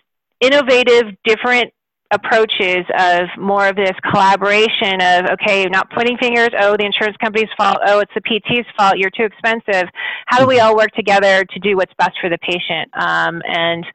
[0.42, 1.72] innovative, different
[2.12, 7.48] approaches of more of this collaboration of okay not pointing fingers oh the insurance company's
[7.56, 9.88] fault oh it's the pt's fault you're too expensive.
[10.26, 12.90] How do we all work together to do what's best for the patient?
[12.92, 13.86] Um, and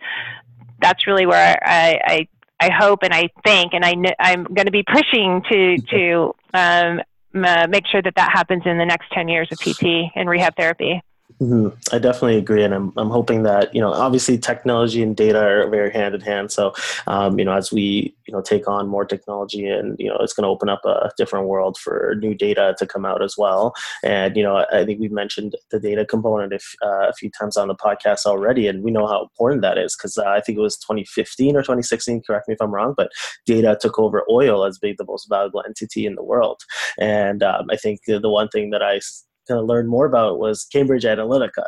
[0.81, 2.27] that's really where I, I
[2.59, 7.01] I hope and I think, and I, I'm going to be pushing to to um,
[7.35, 10.55] uh, make sure that that happens in the next 10 years of PT and rehab
[10.55, 11.01] therapy.
[11.39, 11.95] Mm-hmm.
[11.95, 15.69] I definitely agree, and I'm I'm hoping that you know obviously technology and data are
[15.69, 16.51] very hand in hand.
[16.51, 16.73] So
[17.05, 20.33] um, you know as we you know take on more technology, and you know it's
[20.33, 23.75] going to open up a different world for new data to come out as well.
[24.03, 27.55] And you know I think we've mentioned the data component if, uh, a few times
[27.55, 30.57] on the podcast already, and we know how important that is because uh, I think
[30.57, 32.23] it was 2015 or 2016.
[32.25, 33.11] Correct me if I'm wrong, but
[33.45, 36.61] data took over oil as being the most valuable entity in the world.
[36.99, 39.01] And um, I think the, the one thing that I
[39.47, 41.63] kind of learn more about was Cambridge Analytica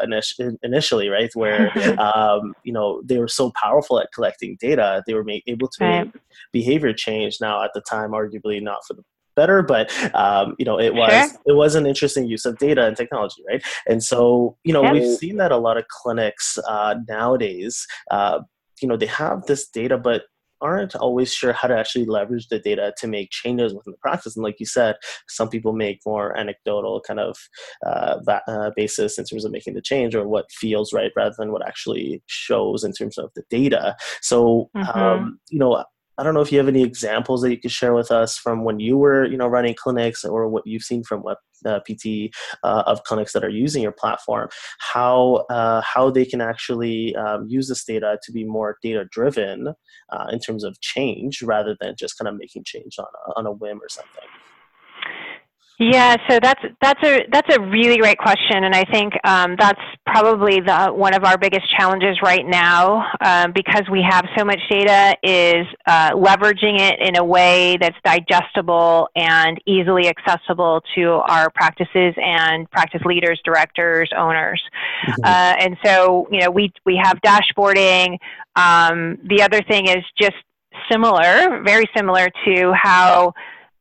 [0.64, 1.32] initially, right?
[1.34, 5.84] Where um, you know they were so powerful at collecting data, they were able to
[5.84, 6.06] right.
[6.06, 6.16] make
[6.52, 7.38] behavior change.
[7.42, 9.04] Now, at the time, arguably not for the
[9.36, 11.40] better, but um, you know it was sure.
[11.46, 13.64] it was an interesting use of data and technology, right?
[13.88, 17.86] And so you know we've seen that a lot of clinics uh, nowadays.
[18.12, 18.40] Uh,
[18.82, 20.24] you know they have this data, but
[20.62, 24.36] aren't always sure how to actually leverage the data to make changes within the practice.
[24.36, 24.96] And like you said,
[25.28, 27.38] some people make more anecdotal kind of
[27.86, 28.18] uh,
[28.48, 31.66] uh, basis in terms of making the change or what feels right rather than what
[31.68, 33.96] actually shows in terms of the data.
[34.22, 35.00] So, mm-hmm.
[35.00, 35.84] um, you know,
[36.20, 38.66] I don't know if you have any examples that you could share with us from
[38.66, 42.34] when you were, you know, running clinics or what you've seen from what uh, PT
[42.64, 47.46] uh, of clinics that are using your platform, how uh, how they can actually um,
[47.48, 49.74] use this data to be more data driven
[50.12, 53.46] uh, in terms of change rather than just kind of making change on a, on
[53.46, 54.28] a whim or something.
[55.82, 59.80] Yeah, so that's that's a that's a really great question, and I think um, that's
[60.06, 64.60] probably the one of our biggest challenges right now um, because we have so much
[64.70, 71.50] data is uh, leveraging it in a way that's digestible and easily accessible to our
[71.50, 74.62] practices and practice leaders, directors, owners,
[75.08, 75.24] mm-hmm.
[75.24, 78.18] uh, and so you know we we have dashboarding.
[78.58, 80.36] Um, the other thing is just
[80.92, 83.34] similar, very similar to how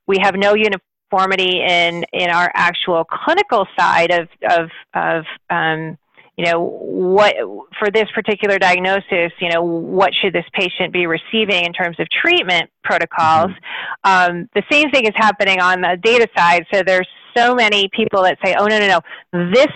[0.06, 0.80] we have no uniform
[1.10, 5.98] conformity in in our actual clinical side of of of um,
[6.36, 7.34] you know what
[7.78, 12.06] for this particular diagnosis you know what should this patient be receiving in terms of
[12.10, 14.10] treatment protocols mm-hmm.
[14.10, 18.22] um, the same thing is happening on the data side so there's so many people
[18.22, 19.68] that say oh no no no this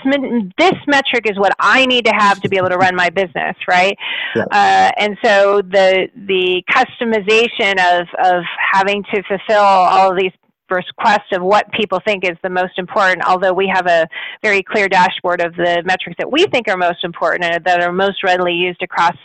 [0.59, 3.57] this metric is what i need to have to be able to run my business
[3.69, 3.97] right
[4.35, 4.45] yeah.
[4.51, 8.43] uh, and so the the customization of of
[8.73, 10.33] having to fulfill all of these
[10.73, 14.09] first quest of what people think is the most important, although we have a
[14.43, 17.93] very clear dashboard of the metrics that we think are most important and that are
[17.93, 19.17] most readily used across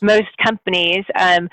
[0.00, 1.04] most companies.
[1.18, 1.48] Um,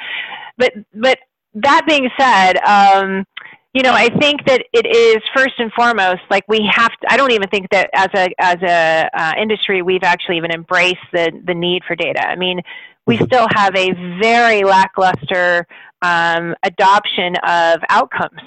[0.58, 1.18] but, but
[1.56, 3.26] that being said, um,
[3.74, 7.08] you know, I think that it is first and foremost like we have to.
[7.12, 10.98] I don't even think that as a as a uh, industry we've actually even embraced
[11.14, 12.28] the the need for data.
[12.28, 12.62] I mean,
[13.06, 13.26] we mm-hmm.
[13.26, 15.68] still have a very lackluster
[16.02, 18.42] um, adoption of outcomes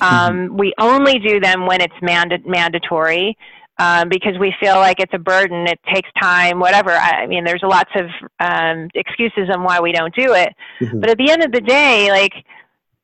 [0.00, 3.36] um, we only do them when it's manda- mandatory.
[3.80, 6.90] Um, because we feel like it's a burden, it takes time, whatever.
[6.90, 8.06] I mean, there's lots of
[8.40, 10.52] um, excuses on why we don't do it.
[10.80, 10.98] Mm-hmm.
[10.98, 12.32] But at the end of the day, like,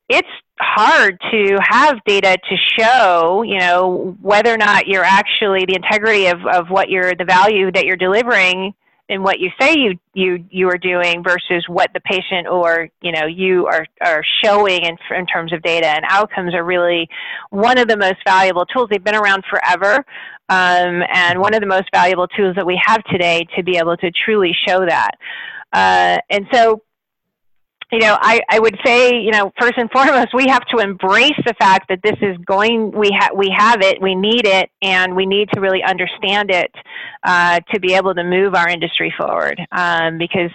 [0.09, 0.27] it's
[0.59, 6.27] hard to have data to show, you know, whether or not you're actually the integrity
[6.27, 8.74] of, of what you're, the value that you're delivering
[9.08, 13.12] in what you say you you you are doing versus what the patient or you
[13.12, 17.06] know you are are showing in in terms of data and outcomes are really
[17.50, 18.88] one of the most valuable tools.
[18.90, 20.04] They've been around forever,
[20.48, 23.96] um, and one of the most valuable tools that we have today to be able
[23.98, 25.12] to truly show that.
[25.72, 26.82] Uh, and so
[27.92, 31.38] you know, I, I would say, you know, first and foremost, we have to embrace
[31.47, 35.14] the fact that this is going, we, ha- we have it, we need it, and
[35.14, 36.73] we need to really understand it
[37.23, 39.61] uh, to be able to move our industry forward.
[39.70, 40.51] Um, because,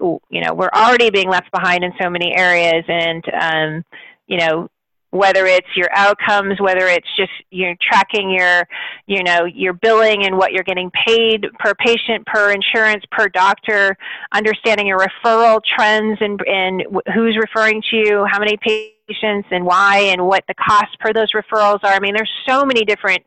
[0.00, 3.84] you know, we're already being left behind in so many areas, and, um,
[4.26, 4.68] you know,
[5.12, 8.66] whether it's your outcomes, whether it's just you're tracking your,
[9.06, 13.94] you know, your billing and what you're getting paid per patient, per insurance, per doctor,
[14.32, 16.82] understanding your referral trends and, and
[17.14, 21.30] who's referring to you, how many patients and why, and what the cost per those
[21.32, 21.92] referrals are.
[21.92, 23.22] I mean, there's so many different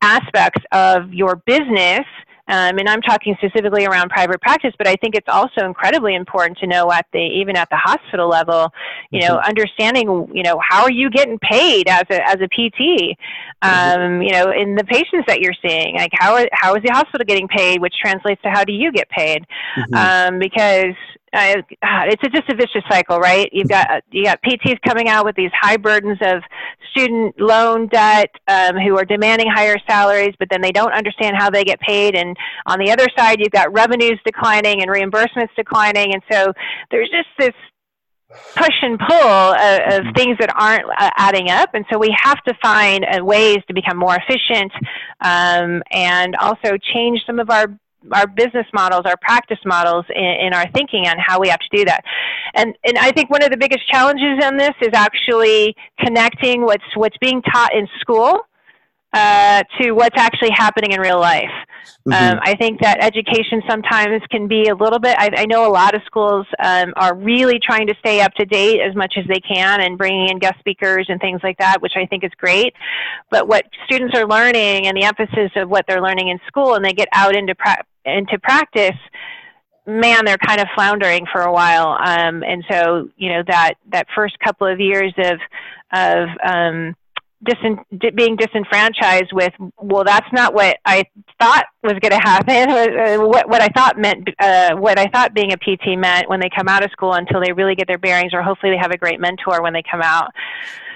[0.00, 2.06] aspects of your business
[2.48, 6.58] um, and I'm talking specifically around private practice, but I think it's also incredibly important
[6.58, 8.72] to know at the even at the hospital level,
[9.10, 9.48] you know, mm-hmm.
[9.48, 13.16] understanding, you know, how are you getting paid as a as a PT,
[13.62, 13.62] mm-hmm.
[13.62, 17.24] um, you know, in the patients that you're seeing, like how how is the hospital
[17.24, 19.94] getting paid, which translates to how do you get paid, mm-hmm.
[19.94, 20.94] um, because
[21.32, 21.62] uh,
[22.06, 23.48] it's a, just a vicious cycle, right?
[23.52, 26.42] You've got you got PTs coming out with these high burdens of
[26.90, 31.50] student loan debt, um, who are demanding higher salaries, but then they don't understand how
[31.50, 32.14] they get paid.
[32.14, 32.36] And
[32.66, 36.52] on the other side, you've got revenues declining and reimbursements declining, and so
[36.90, 37.54] there's just this
[38.54, 40.12] push and pull of, of mm-hmm.
[40.12, 41.70] things that aren't uh, adding up.
[41.74, 44.72] And so we have to find uh, ways to become more efficient,
[45.20, 47.68] um, and also change some of our
[48.12, 51.76] our business models, our practice models in, in, our thinking on how we have to
[51.76, 52.02] do that.
[52.54, 56.84] And and I think one of the biggest challenges in this is actually connecting what's
[56.94, 58.40] what's being taught in school
[59.12, 61.44] uh, to what's actually happening in real life.
[62.06, 62.12] Mm-hmm.
[62.12, 65.16] Um, I think that education sometimes can be a little bit.
[65.18, 68.44] I, I know a lot of schools um, are really trying to stay up to
[68.44, 71.80] date as much as they can and bringing in guest speakers and things like that,
[71.80, 72.74] which I think is great.
[73.30, 76.84] But what students are learning and the emphasis of what they're learning in school, and
[76.84, 78.96] they get out into pra- into practice,
[79.86, 81.96] man, they're kind of floundering for a while.
[82.04, 85.38] Um, and so, you know, that that first couple of years of
[85.92, 86.94] of um,
[87.44, 91.04] disin- being disenfranchised with, well, that's not what I
[91.40, 92.68] thought was going to happen.
[92.98, 96.40] Uh, what, what I thought meant, uh, what I thought being a PT meant when
[96.40, 98.90] they come out of school until they really get their bearings, or hopefully they have
[98.90, 100.30] a great mentor when they come out.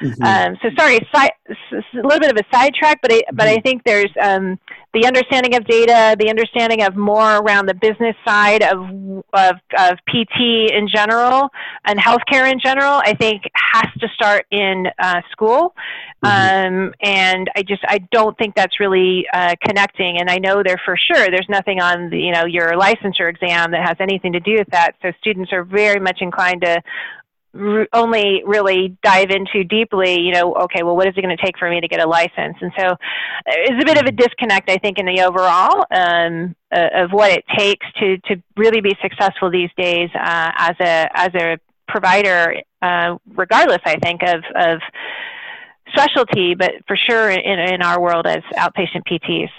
[0.01, 0.23] Mm-hmm.
[0.23, 3.37] Um, so sorry, si- a little bit of a sidetrack, but I, mm-hmm.
[3.37, 3.63] but I mm-hmm.
[3.63, 4.59] think there's um,
[4.95, 8.79] the understanding of data, the understanding of more around the business side of,
[9.33, 11.51] of, of PT in general
[11.85, 13.01] and healthcare in general.
[13.05, 15.75] I think has to start in uh, school,
[16.25, 16.87] mm-hmm.
[16.87, 20.19] um, and I just I don't think that's really uh, connecting.
[20.19, 23.73] And I know there for sure there's nothing on the, you know your licensure exam
[23.73, 24.93] that has anything to do with that.
[25.03, 26.83] So students are very much inclined to
[27.93, 31.59] only really dive into deeply, you know, okay, well, what is it going to take
[31.59, 32.57] for me to get a license?
[32.61, 32.97] And so
[33.47, 37.31] it's a bit of a disconnect, I think, in the overall um, uh, of what
[37.31, 41.59] it takes to, to really be successful these days uh, as a as a
[41.89, 44.81] provider, uh, regardless, I think, of, of
[45.93, 49.51] specialty, but for sure in, in our world as outpatient PTs.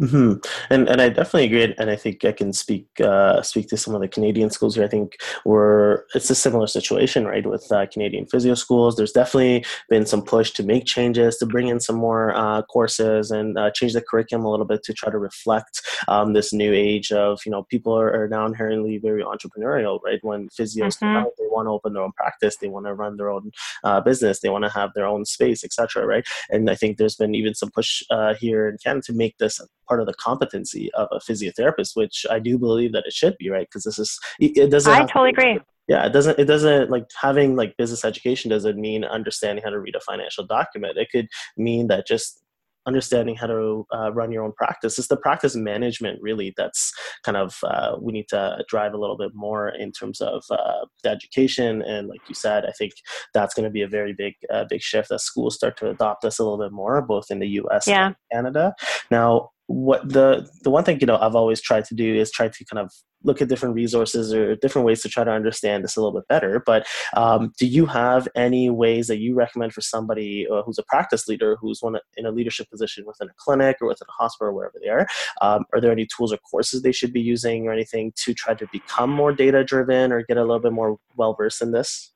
[0.00, 0.40] Mm-hmm.
[0.70, 3.94] And and I definitely agree, and I think I can speak uh, speak to some
[3.94, 4.82] of the Canadian schools here.
[4.82, 8.96] I think we're it's a similar situation, right, with uh, Canadian physio schools.
[8.96, 13.30] There's definitely been some push to make changes, to bring in some more uh, courses,
[13.30, 16.72] and uh, change the curriculum a little bit to try to reflect um, this new
[16.72, 20.18] age of you know people are, are now inherently very entrepreneurial, right?
[20.22, 21.18] When physios mm-hmm.
[21.18, 23.52] out, they want to open their own practice, they want to run their own
[23.84, 26.06] uh, business, they want to have their own space, etc.
[26.06, 26.24] Right?
[26.50, 29.60] And I think there's been even some push uh, here in Canada to make this
[29.88, 33.50] part of the competency of a physiotherapist, which I do believe that it should be,
[33.50, 33.66] right?
[33.68, 34.92] Because this is it doesn't.
[34.92, 35.60] I totally to, agree.
[35.86, 36.38] Yeah, it doesn't.
[36.38, 40.46] It doesn't like having like business education doesn't mean understanding how to read a financial
[40.46, 40.96] document.
[40.96, 42.42] It could mean that just
[42.86, 44.98] understanding how to uh, run your own practice.
[44.98, 49.16] It's the practice management really that's kind of uh, we need to drive a little
[49.16, 51.82] bit more in terms of uh, the education.
[51.82, 52.92] And like you said, I think
[53.32, 56.22] that's going to be a very big uh, big shift as schools start to adopt
[56.22, 57.86] this a little bit more, both in the U.S.
[57.86, 58.06] Yeah.
[58.06, 58.74] and Canada.
[59.10, 62.48] Now, what the the one thing you know I've always tried to do is try
[62.48, 62.92] to kind of
[63.22, 66.28] look at different resources or different ways to try to understand this a little bit
[66.28, 66.62] better.
[66.64, 70.82] But um, do you have any ways that you recommend for somebody uh, who's a
[70.82, 74.50] practice leader, who's one in a leadership position within a clinic or within a hospital
[74.50, 75.06] or wherever they are?
[75.40, 78.54] Um, are there any tools or courses they should be using or anything to try
[78.54, 82.12] to become more data driven or get a little bit more well versed in this?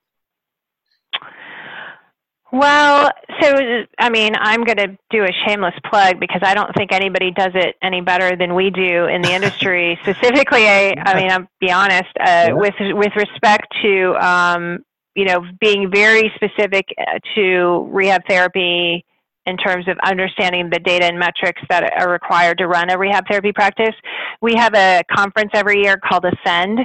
[2.51, 3.11] Well,
[3.43, 7.31] so I mean, I'm going to do a shameless plug because I don't think anybody
[7.31, 9.99] does it any better than we do in the industry.
[10.03, 14.79] Specifically, I, I mean, I'll be honest uh, with with respect to um,
[15.15, 19.05] you know being very specific uh, to rehab therapy
[19.49, 23.25] in terms of understanding the data and metrics that are required to run a rehab
[23.29, 23.95] therapy practice.
[24.43, 26.81] We have a conference every year called Ascend.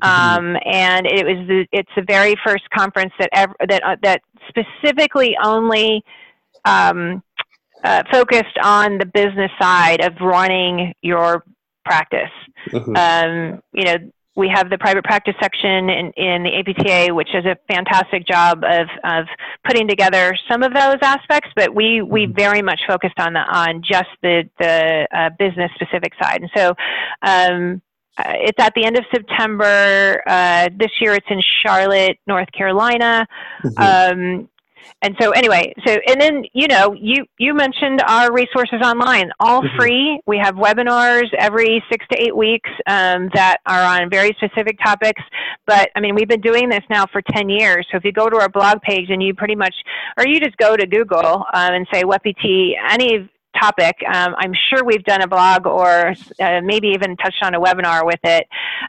[0.00, 4.22] Um, and it was the, it's the very first conference that ever, that uh, that
[4.48, 6.04] specifically only
[6.64, 7.22] um,
[7.82, 11.44] uh, focused on the business side of running your
[11.84, 12.30] practice.
[12.70, 12.96] Mm-hmm.
[12.96, 13.96] Um, you know,
[14.36, 18.62] we have the private practice section in, in the APTA, which does a fantastic job
[18.62, 19.26] of, of
[19.66, 22.34] putting together some of those aspects, but we, we mm-hmm.
[22.34, 26.42] very much focused on the, on just the, the uh, business specific side.
[26.42, 26.74] And so,
[27.22, 27.82] um,
[28.18, 30.20] uh, it's at the end of September.
[30.26, 33.26] Uh, this year it's in Charlotte, North Carolina.
[33.64, 34.42] Mm-hmm.
[34.42, 34.48] Um,
[35.02, 39.62] and so anyway, so and then you know you you mentioned our resources online, all
[39.62, 39.76] mm-hmm.
[39.76, 40.20] free.
[40.26, 45.22] We have webinars every six to eight weeks um, that are on very specific topics.
[45.66, 47.86] But I mean, we've been doing this now for ten years.
[47.90, 49.74] So if you go to our blog page and you pretty much,
[50.16, 53.28] or you just go to Google um, and say WebPT, any
[53.60, 53.96] topic.
[54.12, 58.04] Um, I'm sure we've done a blog or uh, maybe even touched on a webinar
[58.04, 58.46] with it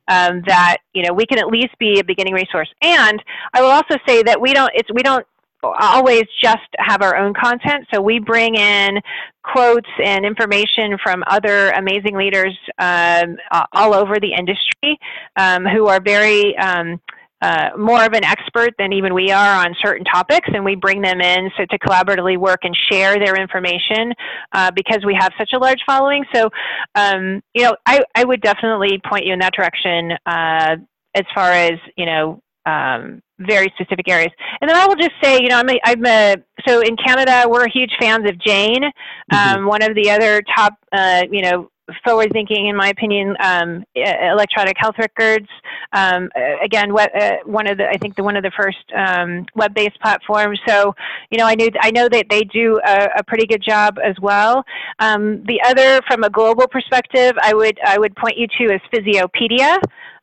[0.08, 2.70] um, that you know we can at least be a beginning resource.
[2.82, 3.22] And
[3.54, 5.26] I will also say that we don't it's we don't
[5.64, 7.86] always just have our own content.
[7.94, 9.02] So we bring in
[9.44, 13.38] quotes and information from other amazing leaders um,
[13.74, 14.98] all over the industry
[15.36, 17.02] um, who are very um,
[17.42, 21.02] uh, more of an expert than even we are on certain topics, and we bring
[21.02, 24.14] them in so to collaboratively work and share their information
[24.52, 26.26] uh, because we have such a large following.
[26.34, 26.50] So,
[26.96, 30.76] um, you know, I, I would definitely point you in that direction uh,
[31.16, 32.42] as far as you know.
[32.66, 34.32] Um, very specific areas,
[34.62, 36.36] and then I will just say, you know, I'm a, I'm a
[36.68, 39.60] so in Canada we're huge fans of Jane, mm-hmm.
[39.60, 41.72] um, one of the other top, uh, you know,
[42.04, 45.48] forward thinking, in my opinion, um, electronic health records.
[45.94, 46.30] Um,
[46.64, 50.00] again, what, uh, one of the I think the one of the first um, web-based
[50.02, 50.60] platforms.
[50.68, 50.94] So
[51.30, 54.16] you know, I knew I know that they do a, a pretty good job as
[54.22, 54.64] well.
[55.00, 58.82] Um, the other, from a global perspective, I would I would point you to is
[58.94, 59.80] Physiopedia.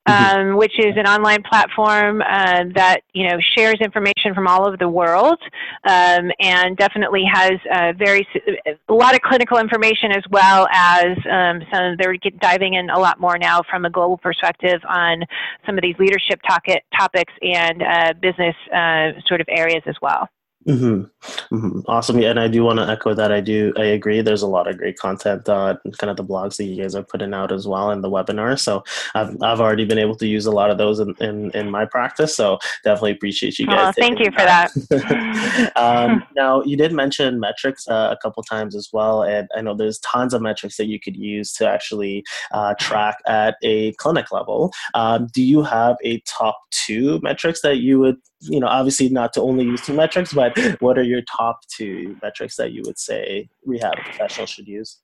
[0.09, 0.53] Mm-hmm.
[0.53, 4.77] Um, which is an online platform uh, that you know shares information from all over
[4.77, 5.39] the world,
[5.83, 8.25] um, and definitely has a very
[8.67, 11.97] a lot of clinical information as well as um, some.
[11.99, 15.23] They're diving in a lot more now from a global perspective on
[15.67, 20.29] some of these leadership topics and uh, business uh, sort of areas as well.
[20.67, 21.55] Mm-hmm.
[21.55, 21.81] Mm-hmm.
[21.87, 22.19] Awesome.
[22.19, 23.31] Yeah, and I do want to echo that.
[23.31, 23.73] I do.
[23.77, 24.21] I agree.
[24.21, 27.05] There's a lot of great content, uh, kind of the blogs that you guys are
[27.05, 28.61] putting out as well, and the webinars.
[28.61, 28.83] So
[29.15, 31.85] I've I've already been able to use a lot of those in in, in my
[31.85, 32.35] practice.
[32.35, 33.95] So definitely appreciate you guys.
[33.97, 35.73] Oh, thank you for that.
[35.77, 39.75] um, now you did mention metrics uh, a couple times as well, and I know
[39.75, 44.33] there's tons of metrics that you could use to actually uh, track at a clinic
[44.33, 44.73] level.
[44.95, 49.33] Um, do you have a top two metrics that you would you know, obviously not
[49.35, 52.99] to only use two metrics, but what are your top two metrics that you would
[52.99, 55.01] say rehab professionals should use?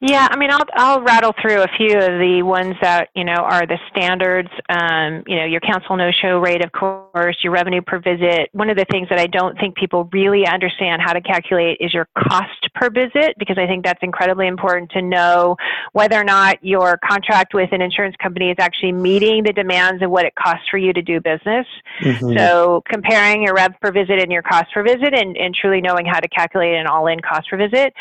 [0.00, 3.34] Yeah, I mean, I'll I'll rattle through a few of the ones that you know
[3.34, 4.50] are the standards.
[4.68, 8.50] Um, you know, your cancel no show rate, of course, your revenue per visit.
[8.52, 11.94] One of the things that I don't think people really understand how to calculate is
[11.94, 15.56] your cost per visit, because I think that's incredibly important to know
[15.92, 20.10] whether or not your contract with an insurance company is actually meeting the demands of
[20.10, 21.66] what it costs for you to do business.
[22.02, 22.36] Mm-hmm.
[22.36, 22.53] So
[22.88, 26.20] comparing your rev per visit and your cost per visit, and, and truly knowing how
[26.20, 27.92] to calculate an all-in cost per visit.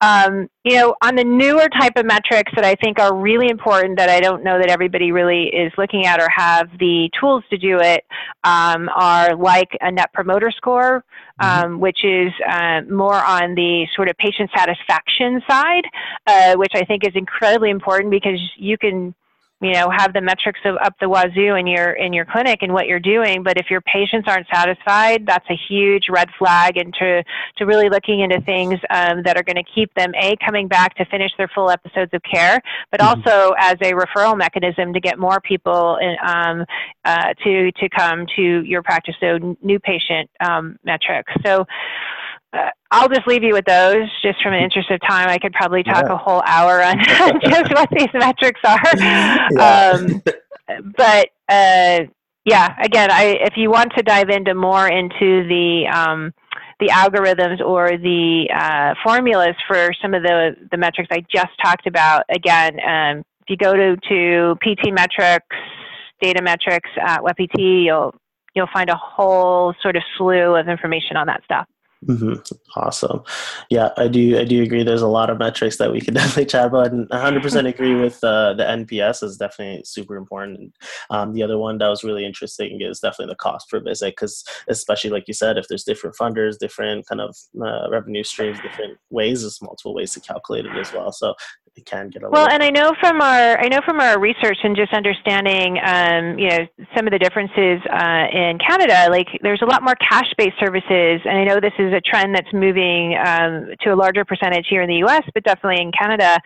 [0.00, 3.98] Um, you know, on the newer type of metrics that I think are really important
[3.98, 7.56] that I don't know that everybody really is looking at or have the tools to
[7.56, 8.04] do it
[8.44, 11.04] um, are like a net promoter score,
[11.40, 11.64] mm-hmm.
[11.64, 15.84] um, which is uh, more on the sort of patient satisfaction side,
[16.26, 19.14] uh, which I think is incredibly important because you can
[19.60, 22.72] you know have the metrics of up the wazoo in your in your clinic and
[22.72, 23.42] what you're doing.
[23.42, 27.22] But if your patients aren't satisfied that's a huge red flag into
[27.56, 30.96] to really looking into things um, that are going to keep them a coming back
[30.96, 33.20] to finish their full episodes of care but mm-hmm.
[33.20, 36.64] also as a referral mechanism to get more people in, um,
[37.04, 39.14] uh, to to come to your practice.
[39.20, 41.32] So new patient um, metrics.
[41.44, 41.66] So
[42.52, 45.28] uh, I'll just leave you with those just from an interest of time.
[45.28, 46.14] I could probably talk yeah.
[46.14, 46.98] a whole hour on
[47.44, 48.80] just what these metrics are.
[48.96, 49.98] Yeah.
[49.98, 50.22] Um,
[50.96, 52.00] but uh,
[52.44, 56.32] yeah, again, I, if you want to dive into more into the um,
[56.80, 61.86] the algorithms or the uh, formulas for some of the, the metrics I just talked
[61.86, 65.46] about, again, um, if you go to, to PT metrics,
[66.22, 68.14] data metrics at WebPT, you'll
[68.54, 71.66] you'll find a whole sort of slew of information on that stuff.
[72.08, 72.32] Mm-hmm.
[72.76, 73.22] Awesome.
[73.68, 74.38] Yeah, I do.
[74.38, 74.82] I do agree.
[74.82, 78.22] There's a lot of metrics that we could definitely chat about, and 100% agree with
[78.24, 80.74] uh, the NPS is definitely super important.
[81.10, 84.42] Um, the other one that was really interesting is definitely the cost per visit, because
[84.68, 88.96] especially like you said, if there's different funders, different kind of uh, revenue streams, different
[89.10, 91.12] ways, there's multiple ways to calculate it as well.
[91.12, 91.34] So
[91.76, 94.58] it can get a well and i know from our i know from our research
[94.64, 96.66] and just understanding um, you know
[96.96, 101.20] some of the differences uh, in canada like there's a lot more cash based services
[101.24, 104.82] and i know this is a trend that's moving um, to a larger percentage here
[104.82, 106.38] in the us but definitely in canada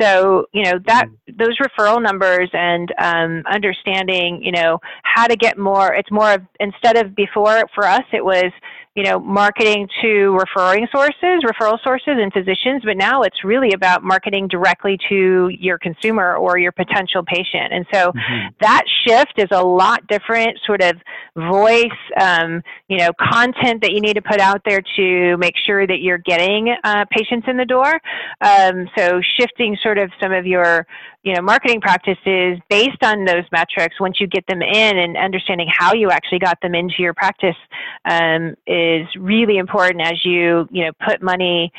[0.00, 1.36] so you know that mm-hmm.
[1.38, 6.42] those referral numbers and um, understanding you know how to get more it's more of
[6.58, 8.52] instead of before for us it was
[8.94, 14.04] you know, marketing to referring sources, referral sources and physicians, but now it's really about
[14.04, 17.72] marketing directly to your consumer or your potential patient.
[17.72, 18.48] And so mm-hmm.
[18.60, 20.96] that shift is a lot different sort of
[21.34, 21.88] voice,
[22.20, 26.00] um, you know, content that you need to put out there to make sure that
[26.00, 27.98] you're getting uh, patients in the door.
[28.42, 30.86] Um, so shifting sort of some of your
[31.22, 35.68] you know marketing practices based on those metrics once you get them in and understanding
[35.70, 37.56] how you actually got them into your practice
[38.08, 41.72] um, is really important as you you know put money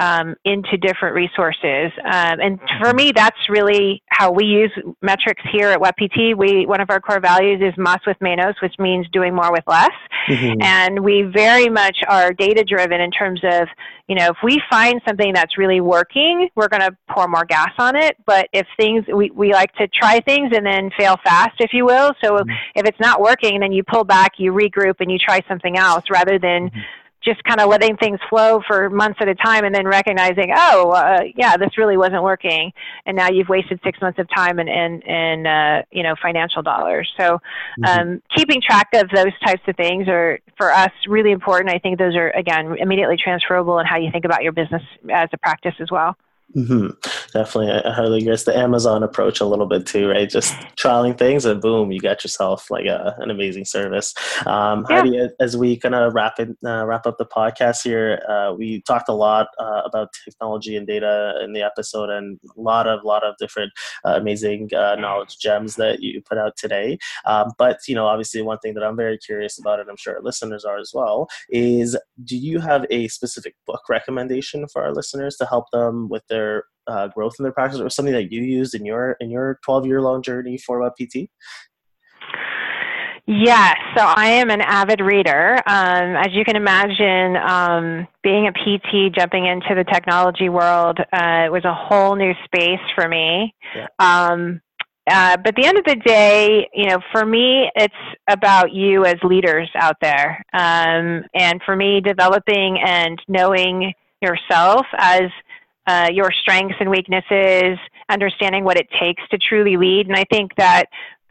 [0.00, 1.92] um, into different resources.
[2.04, 4.72] Um, and for me, that's really how we use
[5.02, 6.34] metrics here at WebPT.
[6.34, 9.64] We one of our core values is más with menos, which means doing more with
[9.66, 9.90] less.
[10.28, 10.62] Mm-hmm.
[10.62, 13.68] And we very much are data driven in terms of,
[14.08, 17.72] you know, if we find something that's really working, we're going to pour more gas
[17.78, 18.16] on it.
[18.24, 21.84] But if things, we, we like to try things and then fail fast, if you
[21.84, 22.12] will.
[22.24, 22.50] So mm-hmm.
[22.74, 26.04] if it's not working, then you pull back, you regroup, and you try something else
[26.10, 26.80] rather than mm-hmm
[27.22, 30.90] just kind of letting things flow for months at a time and then recognizing, oh,
[30.90, 32.72] uh, yeah, this really wasn't working.
[33.04, 36.62] And now you've wasted six months of time and, and, and uh, you know, financial
[36.62, 37.10] dollars.
[37.18, 37.40] So
[37.78, 37.84] mm-hmm.
[37.84, 41.74] um, keeping track of those types of things are, for us, really important.
[41.74, 45.28] I think those are, again, immediately transferable in how you think about your business as
[45.32, 46.16] a practice as well.
[46.56, 46.88] Mm-hmm.
[47.32, 50.28] Definitely, I highly guess the Amazon approach a little bit too, right?
[50.28, 54.14] Just trialing things, and boom, you got yourself like a, an amazing service.
[54.46, 54.96] Um, yeah.
[54.96, 58.82] Heidi, as we kind of wrap it, uh, wrap up the podcast here, uh, we
[58.82, 63.04] talked a lot uh, about technology and data in the episode, and a lot of
[63.04, 63.72] lot of different
[64.04, 66.98] uh, amazing uh, knowledge gems that you put out today.
[67.26, 70.16] Um, but you know, obviously, one thing that I'm very curious about, and I'm sure
[70.16, 74.92] our listeners are as well, is do you have a specific book recommendation for our
[74.92, 78.42] listeners to help them with their uh, growth in their practice, or something that you
[78.42, 81.30] used in your in your 12 year long journey for a PT?
[83.26, 85.56] Yes, so I am an avid reader.
[85.64, 91.46] Um, as you can imagine, um, being a PT, jumping into the technology world, uh,
[91.48, 93.54] was a whole new space for me.
[93.76, 93.86] Yeah.
[94.00, 94.60] Um,
[95.08, 97.94] uh, but at the end of the day, you know, for me, it's
[98.28, 100.44] about you as leaders out there.
[100.52, 105.30] Um, and for me, developing and knowing yourself as
[105.86, 107.78] uh, your strengths and weaknesses,
[108.08, 110.06] understanding what it takes to truly lead.
[110.06, 110.86] And I think that,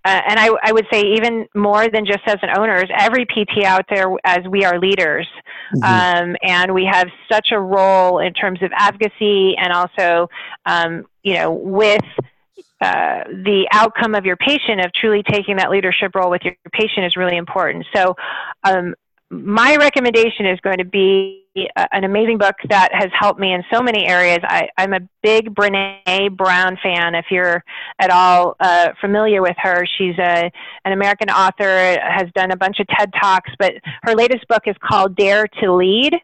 [0.05, 3.63] uh, and I, I, would say even more than just as an owner, every PT
[3.65, 5.27] out there as we are leaders.
[5.75, 5.83] Mm-hmm.
[5.83, 10.29] Um, and we have such a role in terms of advocacy and also,
[10.65, 12.03] um, you know, with
[12.81, 16.71] uh, the outcome of your patient of truly taking that leadership role with your, your
[16.71, 17.85] patient is really important.
[17.93, 18.15] So,
[18.63, 18.95] um,
[19.31, 21.45] my recommendation is going to be
[21.91, 24.39] an amazing book that has helped me in so many areas.
[24.43, 27.15] I, am a big Brene Brown fan.
[27.15, 27.63] If you're
[27.99, 30.51] at all uh, familiar with her, she's a,
[30.85, 33.73] an American author, has done a bunch of TED Talks, but
[34.03, 36.15] her latest book is called Dare to Lead.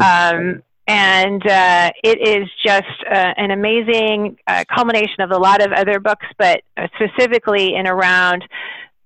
[0.00, 5.72] Um, and uh, it is just uh, an amazing uh, culmination of a lot of
[5.72, 8.44] other books, but uh, specifically in around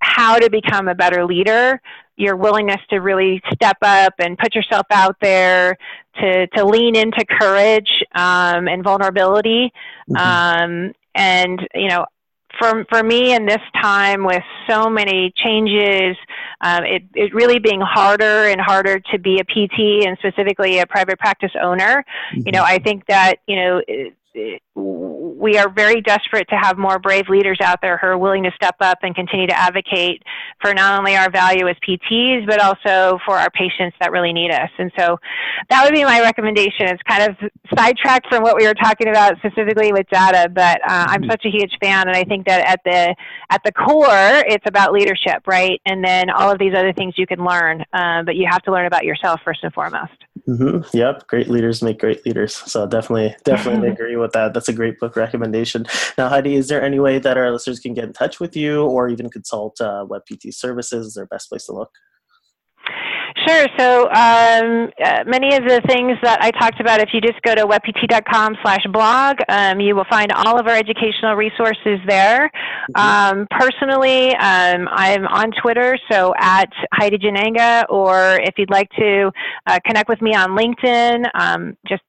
[0.00, 1.80] how to become a better leader
[2.18, 5.78] your willingness to really step up and put yourself out there,
[6.20, 9.72] to, to lean into courage um, and vulnerability.
[10.10, 10.16] Mm-hmm.
[10.16, 12.06] Um, and, you know,
[12.58, 16.16] for, for me in this time with so many changes,
[16.60, 20.86] um, it, it really being harder and harder to be a PT and specifically a
[20.86, 22.42] private practice owner, mm-hmm.
[22.46, 23.80] you know, I think that, you know,
[25.38, 28.50] we are very desperate to have more brave leaders out there who are willing to
[28.56, 30.22] step up and continue to advocate
[30.60, 34.50] for not only our value as PTs, but also for our patients that really need
[34.50, 34.70] us.
[34.78, 35.18] And so
[35.70, 36.88] that would be my recommendation.
[36.88, 41.06] It's kind of sidetracked from what we were talking about specifically with data, but uh,
[41.08, 41.30] I'm mm-hmm.
[41.30, 43.14] such a huge fan, and I think that at the
[43.50, 45.80] at the core, it's about leadership, right?
[45.86, 48.72] And then all of these other things you can learn, uh, but you have to
[48.72, 50.12] learn about yourself first and foremost.
[50.46, 50.96] Mm-hmm.
[50.96, 52.54] Yep, great leaders make great leaders.
[52.54, 54.54] So definitely, definitely agree with that.
[54.54, 55.27] That's a great book recommendation.
[56.16, 58.84] Now, Heidi, is there any way that our listeners can get in touch with you
[58.84, 61.08] or even consult uh, WebPT services?
[61.08, 61.90] Is there best place to look?
[63.46, 63.66] Sure.
[63.78, 67.54] So um, uh, many of the things that I talked about, if you just go
[67.54, 72.50] to webpt.com slash blog, um, you will find all of our educational resources there.
[72.96, 73.40] Mm-hmm.
[73.40, 79.30] Um, personally, um, I'm on Twitter, so at Heidi Jannenga, or if you'd like to
[79.66, 82.02] uh, connect with me on LinkedIn, um, just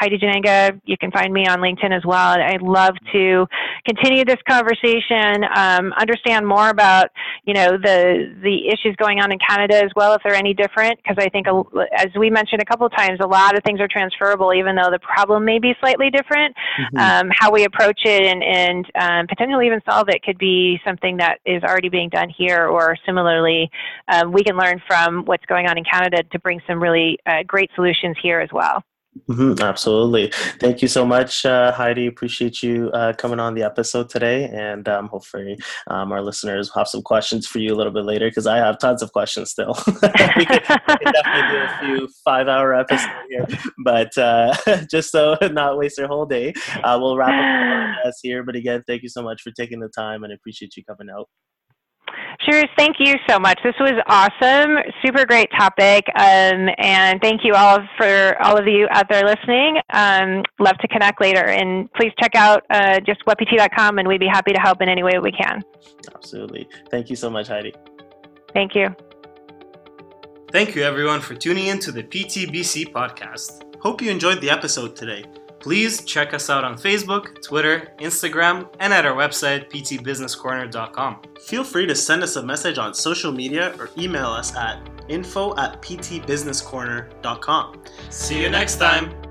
[0.00, 2.40] Heidi Jannenga, you can find me on LinkedIn as well.
[2.40, 3.46] I'd love to
[3.86, 7.10] continue this conversation, um, understand more about,
[7.44, 10.98] you know, the, the issues going on in Canada as well, if they're any different,
[11.02, 11.46] because I think,
[11.94, 14.88] as we mentioned a couple of times, a lot of things are transferable, even though
[14.90, 16.56] the problem may be slightly different.
[16.80, 16.96] Mm-hmm.
[16.96, 21.18] Um, how we approach it and, and um, potentially even solve it could be something
[21.18, 23.70] that is already being done here, or similarly,
[24.08, 27.42] um, we can learn from what's going on in Canada to bring some really uh,
[27.46, 28.82] great solutions here as well.
[29.28, 30.30] Mm-hmm, absolutely.
[30.58, 32.06] Thank you so much, uh, Heidi.
[32.06, 34.44] Appreciate you uh, coming on the episode today.
[34.44, 35.58] And um, hopefully,
[35.88, 38.78] um, our listeners have some questions for you a little bit later because I have
[38.78, 39.76] tons of questions still.
[39.86, 43.46] we, could, we, could, definitely do a few five hour episodes here.
[43.84, 44.54] But uh,
[44.90, 46.52] just so not waste your whole day,
[46.82, 48.42] uh, we'll wrap up the podcast here.
[48.42, 51.08] But again, thank you so much for taking the time and I appreciate you coming
[51.10, 51.28] out.
[52.48, 53.58] Sure, thank you so much.
[53.62, 58.86] This was awesome, super great topic, um, and thank you all for all of you
[58.90, 59.78] out there listening.
[59.92, 64.26] Um, love to connect later, and please check out uh, just webpt.com, and we'd be
[64.26, 65.62] happy to help in any way we can.
[66.14, 66.68] Absolutely.
[66.90, 67.74] Thank you so much, Heidi.
[68.52, 68.94] Thank you.
[70.50, 73.62] Thank you, everyone, for tuning in to the PTBC podcast.
[73.80, 75.24] Hope you enjoyed the episode today.
[75.60, 81.20] Please check us out on Facebook, Twitter, Instagram, and at our website, ptbusinesscorner.com.
[81.46, 85.54] Feel free to send us a message on social media or email us at info
[85.58, 87.82] at ptbusinesscorner.com.
[88.08, 89.29] See you next time.